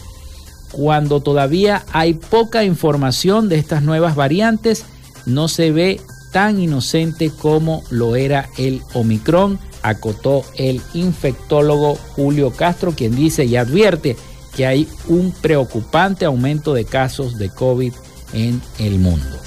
Cuando 0.72 1.20
todavía 1.20 1.84
hay 1.92 2.14
poca 2.14 2.64
información 2.64 3.50
de 3.50 3.58
estas 3.58 3.82
nuevas 3.82 4.16
variantes, 4.16 4.86
no 5.26 5.48
se 5.48 5.72
ve 5.72 6.00
tan 6.32 6.60
inocente 6.60 7.32
como 7.32 7.84
lo 7.90 8.16
era 8.16 8.50
el 8.58 8.82
Omicron, 8.94 9.60
acotó 9.82 10.44
el 10.56 10.82
infectólogo 10.94 11.96
Julio 11.96 12.52
Castro, 12.52 12.94
quien 12.94 13.16
dice 13.16 13.46
y 13.46 13.56
advierte 13.56 14.16
que 14.56 14.66
hay 14.66 14.88
un 15.08 15.32
preocupante 15.32 16.26
aumento 16.26 16.74
de 16.74 16.86
casos 16.86 17.38
de 17.38 17.50
COVID 17.50 17.94
en 18.34 18.62
el 18.80 19.00
mundo. 19.00 19.38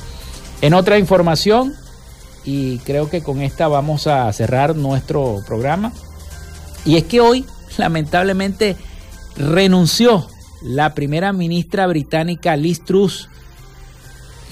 En 0.61 0.75
otra 0.75 0.99
información, 0.99 1.75
y 2.45 2.79
creo 2.79 3.11
que 3.11 3.23
con 3.23 3.41
esta 3.43 3.69
vamos 3.69 4.07
a 4.07 4.33
cerrar 4.33 4.75
nuestro 4.77 5.43
programa, 5.47 5.93
y 6.85 6.97
es 6.97 7.05
que 7.05 7.21
hoy 7.21 7.45
lamentablemente 7.79 8.77
renunció 9.37 10.27
la 10.63 10.95
primera 10.95 11.33
ministra 11.33 11.87
británica 11.87 12.57
Liz 12.57 12.85
Truss 12.85 13.29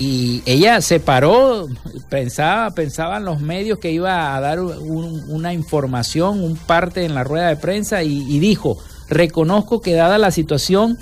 y 0.00 0.42
ella 0.46 0.80
se 0.80 0.98
paró, 0.98 1.68
pensaba, 2.08 2.70
pensaban 2.70 3.24
los 3.26 3.40
medios 3.40 3.78
que 3.78 3.92
iba 3.92 4.34
a 4.34 4.40
dar 4.40 4.58
una 4.58 5.52
información, 5.52 6.42
un 6.42 6.56
parte 6.56 7.04
en 7.04 7.14
la 7.14 7.22
rueda 7.22 7.48
de 7.48 7.56
prensa 7.56 8.02
y, 8.02 8.22
y 8.34 8.40
dijo, 8.40 8.78
reconozco 9.10 9.82
que 9.82 9.92
dada 9.92 10.16
la 10.16 10.30
situación 10.30 10.98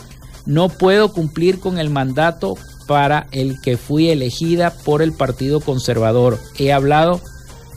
no 0.46 0.68
puedo 0.68 1.12
cumplir 1.12 1.60
con 1.60 1.78
el 1.78 1.90
mandato 1.90 2.56
para 2.88 3.28
el 3.30 3.60
que 3.60 3.76
fui 3.76 4.08
elegida 4.08 4.70
por 4.70 5.00
el 5.00 5.12
Partido 5.12 5.60
Conservador. 5.60 6.40
He 6.58 6.72
hablado 6.72 7.20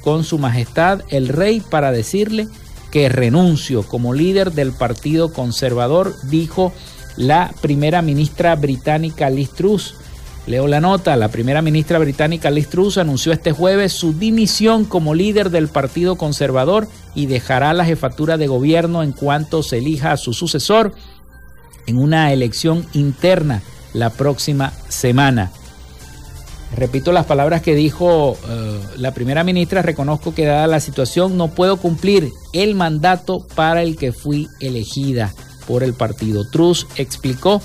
con 0.04 0.24
Su 0.24 0.40
Majestad 0.40 1.02
el 1.10 1.28
Rey 1.28 1.60
para 1.62 1.92
decirle 1.92 2.48
que 2.90 3.10
renuncio 3.10 3.84
como 3.84 4.14
líder 4.14 4.54
del 4.54 4.72
Partido 4.72 5.32
Conservador, 5.32 6.16
dijo 6.24 6.74
la 7.16 7.54
primera 7.62 8.02
ministra 8.02 8.56
británica 8.56 9.30
Liz 9.30 9.52
Truss. 9.52 9.96
Leo 10.48 10.68
la 10.68 10.82
nota, 10.82 11.16
la 11.18 11.28
primera 11.28 11.62
ministra 11.62 12.00
británica 12.00 12.50
Liz 12.50 12.68
Truss 12.68 12.98
anunció 12.98 13.32
este 13.32 13.52
jueves 13.52 13.94
su 13.94 14.14
dimisión 14.14 14.86
como 14.86 15.14
líder 15.14 15.52
del 15.52 15.68
Partido 15.68 16.16
Conservador 16.16 16.88
y 17.14 17.28
dejará 17.28 17.74
la 17.74 17.86
jefatura 17.86 18.38
de 18.38 18.48
gobierno 18.48 19.04
en 19.04 19.12
cuanto 19.12 19.62
se 19.62 19.78
elija 19.78 20.12
a 20.12 20.18
su 20.18 20.34
sucesor 20.34 20.94
en 21.86 21.98
una 21.98 22.34
elección 22.34 22.86
interna 22.94 23.62
la 23.94 24.10
próxima 24.10 24.74
semana. 24.90 25.52
Repito 26.76 27.12
las 27.12 27.26
palabras 27.26 27.62
que 27.62 27.76
dijo 27.76 28.32
uh, 28.32 28.38
la 28.98 29.14
primera 29.14 29.44
ministra, 29.44 29.82
reconozco 29.82 30.34
que 30.34 30.46
dada 30.46 30.68
la 30.68 30.80
situación 30.80 31.38
no 31.38 31.50
puedo 31.50 31.78
cumplir 31.78 32.32
el 32.54 32.76
mandato 32.76 33.46
para 33.56 33.84
el 33.84 33.98
que 33.98 34.14
fui 34.14 34.48
elegida 34.60 35.34
por 35.68 35.84
el 35.84 35.94
partido. 35.94 36.50
Truss 36.50 36.88
explicó 36.96 37.62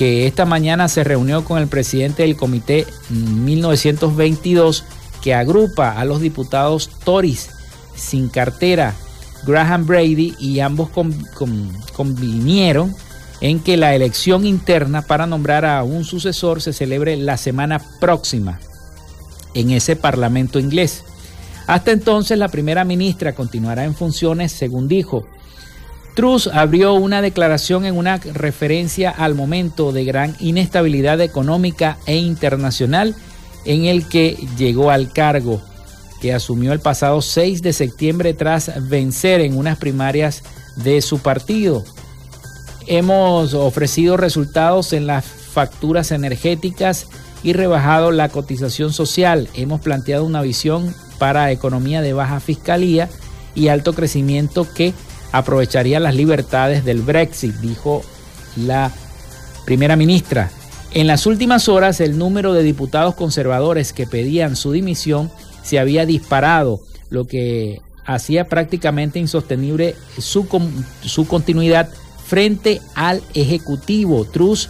que 0.00 0.26
esta 0.26 0.46
mañana 0.46 0.88
se 0.88 1.04
reunió 1.04 1.44
con 1.44 1.58
el 1.58 1.68
presidente 1.68 2.22
del 2.22 2.34
comité 2.34 2.86
1922 3.10 4.82
que 5.20 5.34
agrupa 5.34 5.90
a 5.90 6.06
los 6.06 6.22
diputados 6.22 6.88
Tories 7.04 7.50
sin 7.96 8.30
cartera, 8.30 8.94
Graham 9.46 9.84
Brady, 9.84 10.34
y 10.38 10.60
ambos 10.60 10.88
convinieron 11.92 12.96
en 13.42 13.60
que 13.60 13.76
la 13.76 13.94
elección 13.94 14.46
interna 14.46 15.02
para 15.02 15.26
nombrar 15.26 15.66
a 15.66 15.82
un 15.82 16.04
sucesor 16.04 16.62
se 16.62 16.72
celebre 16.72 17.18
la 17.18 17.36
semana 17.36 17.78
próxima 18.00 18.58
en 19.52 19.70
ese 19.70 19.96
Parlamento 19.96 20.58
inglés. 20.58 21.04
Hasta 21.66 21.90
entonces 21.90 22.38
la 22.38 22.48
primera 22.48 22.86
ministra 22.86 23.34
continuará 23.34 23.84
en 23.84 23.94
funciones, 23.94 24.50
según 24.50 24.88
dijo. 24.88 25.26
Truss 26.14 26.48
abrió 26.48 26.94
una 26.94 27.22
declaración 27.22 27.84
en 27.84 27.96
una 27.96 28.16
referencia 28.18 29.10
al 29.10 29.34
momento 29.34 29.92
de 29.92 30.04
gran 30.04 30.36
inestabilidad 30.40 31.20
económica 31.20 31.98
e 32.06 32.16
internacional 32.16 33.14
en 33.64 33.84
el 33.84 34.08
que 34.08 34.36
llegó 34.56 34.90
al 34.90 35.12
cargo, 35.12 35.62
que 36.20 36.34
asumió 36.34 36.72
el 36.72 36.80
pasado 36.80 37.22
6 37.22 37.62
de 37.62 37.72
septiembre 37.72 38.34
tras 38.34 38.88
vencer 38.88 39.40
en 39.40 39.56
unas 39.56 39.78
primarias 39.78 40.42
de 40.76 41.00
su 41.00 41.20
partido. 41.20 41.84
Hemos 42.86 43.54
ofrecido 43.54 44.16
resultados 44.16 44.92
en 44.92 45.06
las 45.06 45.24
facturas 45.24 46.10
energéticas 46.10 47.06
y 47.42 47.52
rebajado 47.52 48.10
la 48.10 48.28
cotización 48.28 48.92
social. 48.92 49.48
Hemos 49.54 49.80
planteado 49.80 50.24
una 50.24 50.42
visión 50.42 50.94
para 51.18 51.52
economía 51.52 52.02
de 52.02 52.12
baja 52.12 52.40
fiscalía 52.40 53.08
y 53.54 53.68
alto 53.68 53.92
crecimiento 53.92 54.66
que 54.74 54.94
aprovecharía 55.32 56.00
las 56.00 56.14
libertades 56.14 56.84
del 56.84 57.02
Brexit, 57.02 57.54
dijo 57.56 58.02
la 58.56 58.90
primera 59.64 59.96
ministra. 59.96 60.50
En 60.92 61.06
las 61.06 61.26
últimas 61.26 61.68
horas 61.68 62.00
el 62.00 62.18
número 62.18 62.52
de 62.52 62.62
diputados 62.62 63.14
conservadores 63.14 63.92
que 63.92 64.06
pedían 64.06 64.56
su 64.56 64.72
dimisión 64.72 65.30
se 65.62 65.78
había 65.78 66.06
disparado, 66.06 66.80
lo 67.10 67.26
que 67.26 67.80
hacía 68.04 68.48
prácticamente 68.48 69.18
insostenible 69.18 69.94
su, 70.18 70.46
su 71.02 71.28
continuidad 71.28 71.88
frente 72.26 72.80
al 72.94 73.22
Ejecutivo. 73.34 74.24
Truss 74.24 74.68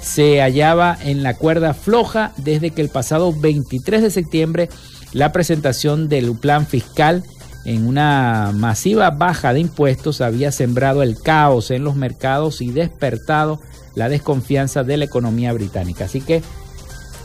se 0.00 0.40
hallaba 0.40 0.96
en 1.02 1.22
la 1.22 1.34
cuerda 1.34 1.74
floja 1.74 2.32
desde 2.36 2.70
que 2.70 2.80
el 2.80 2.88
pasado 2.88 3.32
23 3.32 4.02
de 4.02 4.10
septiembre 4.10 4.68
la 5.12 5.32
presentación 5.32 6.08
del 6.08 6.36
plan 6.36 6.66
fiscal 6.66 7.24
en 7.66 7.84
una 7.84 8.52
masiva 8.54 9.10
baja 9.10 9.52
de 9.52 9.58
impuestos 9.58 10.20
había 10.20 10.52
sembrado 10.52 11.02
el 11.02 11.20
caos 11.20 11.72
en 11.72 11.82
los 11.82 11.96
mercados 11.96 12.60
y 12.60 12.70
despertado 12.70 13.60
la 13.96 14.08
desconfianza 14.08 14.84
de 14.84 14.96
la 14.96 15.06
economía 15.06 15.52
británica. 15.52 16.04
Así 16.04 16.20
que 16.20 16.42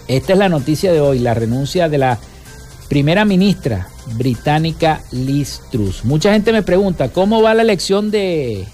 esta 0.08 0.34
es 0.34 0.40
la 0.40 0.50
noticia 0.50 0.92
de 0.92 1.00
hoy, 1.00 1.20
la 1.20 1.36
renuncia 1.36 1.90
de 1.90 2.00
la 2.00 2.18
primera 2.90 3.24
ministra 3.24 3.88
británica 4.16 5.04
Liz 5.12 5.62
Truss. 5.72 6.04
Mucha 6.06 6.34
gente 6.34 6.52
me 6.52 6.64
pregunta, 6.64 7.10
¿cómo 7.10 7.44
va 7.44 7.54
la 7.54 7.62
elección 7.62 8.10
de, 8.10 8.66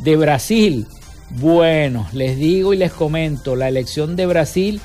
de 0.00 0.16
Brasil? 0.16 0.86
Bueno, 1.30 2.06
les 2.12 2.36
digo 2.36 2.74
y 2.74 2.76
les 2.76 2.92
comento, 2.92 3.56
la 3.56 3.68
elección 3.68 4.16
de 4.16 4.26
Brasil 4.26 4.82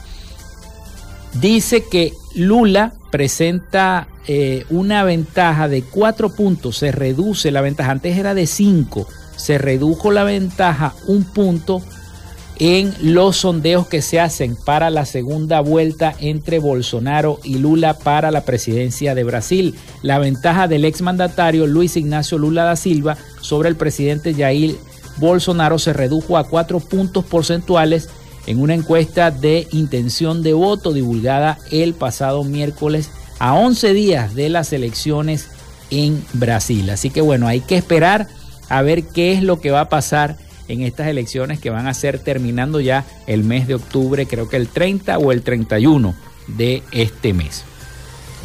dice 1.42 1.84
que 1.84 2.14
Lula 2.36 2.94
presenta 3.16 4.10
eh, 4.28 4.66
una 4.70 5.06
ventaja 5.06 5.70
de 5.70 5.84
cuatro 5.84 6.36
puntos, 6.36 6.80
se 6.80 6.92
reduce 6.92 7.50
la 7.50 7.62
ventaja, 7.62 7.92
antes 7.92 8.18
era 8.18 8.34
de 8.34 8.46
cinco, 8.46 9.08
se 9.38 9.58
redujo 9.58 10.12
la 10.12 10.26
ventaja 10.26 10.94
un 11.08 11.24
punto 11.24 11.82
en 12.60 12.94
los 13.02 13.38
sondeos 13.38 13.88
que 13.88 14.02
se 14.02 14.20
hacen 14.20 14.58
para 14.58 14.90
la 14.90 15.06
segunda 15.06 15.62
vuelta 15.62 16.14
entre 16.20 16.60
Bolsonaro 16.60 17.40
y 17.42 17.58
Lula 17.58 17.94
para 17.98 18.32
la 18.32 18.44
presidencia 18.44 19.16
de 19.16 19.24
Brasil. 19.24 19.76
La 20.02 20.20
ventaja 20.20 20.68
del 20.68 20.84
exmandatario 20.84 21.68
Luis 21.68 21.96
Ignacio 21.96 22.38
Lula 22.38 22.66
da 22.66 22.76
Silva 22.76 23.16
sobre 23.40 23.70
el 23.70 23.78
presidente 23.78 24.34
Jair 24.34 24.76
Bolsonaro 25.20 25.80
se 25.80 25.94
redujo 25.94 26.38
a 26.38 26.50
cuatro 26.50 26.82
puntos 26.82 27.24
porcentuales 27.24 28.10
en 28.48 28.62
una 28.62 28.74
encuesta 28.74 29.32
de 29.32 29.68
intención 29.72 30.44
de 30.44 30.54
voto 30.54 30.94
divulgada 30.94 31.58
el 31.72 31.94
pasado 31.94 32.44
miércoles 32.44 33.10
a 33.40 33.54
11 33.54 33.94
días 33.94 34.36
de 34.36 34.50
las 34.50 34.72
elecciones 34.74 35.50
en 35.90 36.24
Brasil. 36.34 36.90
Así 36.90 37.10
que 37.10 37.22
bueno, 37.22 37.48
hay 37.48 37.62
que 37.62 37.76
esperar 37.76 38.28
a 38.70 38.82
ver 38.82 39.04
qué 39.04 39.34
es 39.34 39.44
lo 39.44 39.60
que 39.60 39.72
va 39.72 39.82
a 39.82 39.90
pasar 39.90 40.38
en 40.68 40.82
estas 40.82 41.08
elecciones 41.08 41.60
que 41.60 41.70
van 41.70 41.88
a 41.88 41.94
ser 41.94 42.20
terminando 42.20 42.80
ya 42.80 43.06
el 43.28 43.44
mes 43.44 43.68
de 43.68 43.76
octubre, 43.76 44.26
creo 44.26 44.50
que 44.50 44.58
el 44.58 44.68
30 44.68 45.18
o 45.20 45.32
el 45.32 45.44
31 45.44 46.16
de 46.48 46.82
este 46.92 47.34
mes. 47.34 47.64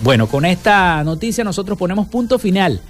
Bueno, 0.03 0.27
con 0.27 0.45
esta 0.45 1.03
noticia 1.05 1.45
nosotros 1.45 1.79
ponemos 1.79 2.09
punto 2.09 2.39
final 2.39 2.81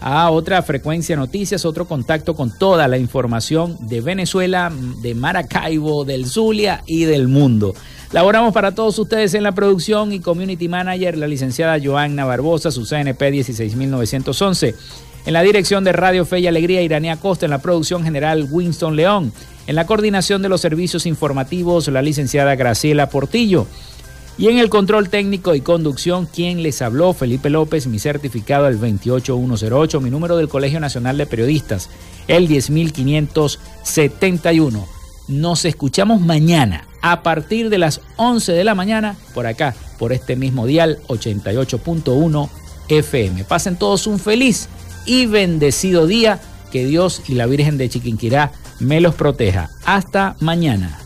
a 0.00 0.30
otra 0.30 0.62
frecuencia 0.62 1.16
noticias, 1.16 1.64
otro 1.64 1.86
contacto 1.86 2.34
con 2.34 2.56
toda 2.56 2.88
la 2.88 2.98
información 2.98 3.76
de 3.88 4.00
Venezuela, 4.00 4.72
de 5.02 5.14
Maracaibo, 5.14 6.04
del 6.04 6.26
Zulia 6.26 6.82
y 6.86 7.04
del 7.04 7.28
mundo. 7.28 7.74
Laboramos 8.12 8.54
para 8.54 8.74
todos 8.74 8.98
ustedes 8.98 9.34
en 9.34 9.42
la 9.42 9.52
producción 9.52 10.12
y 10.12 10.20
community 10.20 10.68
manager, 10.68 11.18
la 11.18 11.26
licenciada 11.26 11.78
Joanna 11.82 12.24
Barbosa, 12.24 12.70
su 12.70 12.86
CNP 12.86 13.30
16911. 13.30 14.74
En 15.26 15.32
la 15.32 15.42
dirección 15.42 15.82
de 15.82 15.92
Radio 15.92 16.24
Fe 16.24 16.38
y 16.38 16.46
Alegría, 16.46 16.82
Iranía 16.82 17.16
Costa. 17.16 17.46
En 17.46 17.50
la 17.50 17.58
producción 17.58 18.04
general, 18.04 18.46
Winston 18.48 18.94
León. 18.94 19.32
En 19.66 19.74
la 19.74 19.84
coordinación 19.84 20.40
de 20.40 20.48
los 20.48 20.60
servicios 20.60 21.04
informativos, 21.04 21.88
la 21.88 22.00
licenciada 22.00 22.54
Graciela 22.54 23.08
Portillo. 23.08 23.66
Y 24.38 24.48
en 24.48 24.58
el 24.58 24.68
control 24.68 25.08
técnico 25.08 25.54
y 25.54 25.62
conducción, 25.62 26.26
quien 26.26 26.62
les 26.62 26.82
habló, 26.82 27.14
Felipe 27.14 27.48
López, 27.48 27.86
mi 27.86 27.98
certificado 27.98 28.68
el 28.68 28.78
28108, 28.78 30.02
mi 30.02 30.10
número 30.10 30.36
del 30.36 30.48
Colegio 30.48 30.78
Nacional 30.78 31.16
de 31.16 31.24
Periodistas, 31.24 31.88
el 32.28 32.46
10571. 32.46 34.86
Nos 35.28 35.64
escuchamos 35.64 36.20
mañana 36.20 36.86
a 37.00 37.22
partir 37.22 37.70
de 37.70 37.78
las 37.78 38.02
11 38.16 38.52
de 38.52 38.64
la 38.64 38.74
mañana 38.74 39.16
por 39.32 39.46
acá, 39.46 39.74
por 39.98 40.12
este 40.12 40.36
mismo 40.36 40.66
dial 40.66 40.98
88.1 41.08 42.50
FM. 42.88 43.44
Pasen 43.44 43.76
todos 43.76 44.06
un 44.06 44.18
feliz 44.18 44.68
y 45.06 45.24
bendecido 45.26 46.06
día. 46.06 46.40
Que 46.70 46.84
Dios 46.84 47.22
y 47.28 47.34
la 47.34 47.46
Virgen 47.46 47.78
de 47.78 47.88
Chiquinquirá 47.88 48.52
me 48.80 49.00
los 49.00 49.14
proteja. 49.14 49.70
Hasta 49.84 50.36
mañana. 50.40 51.05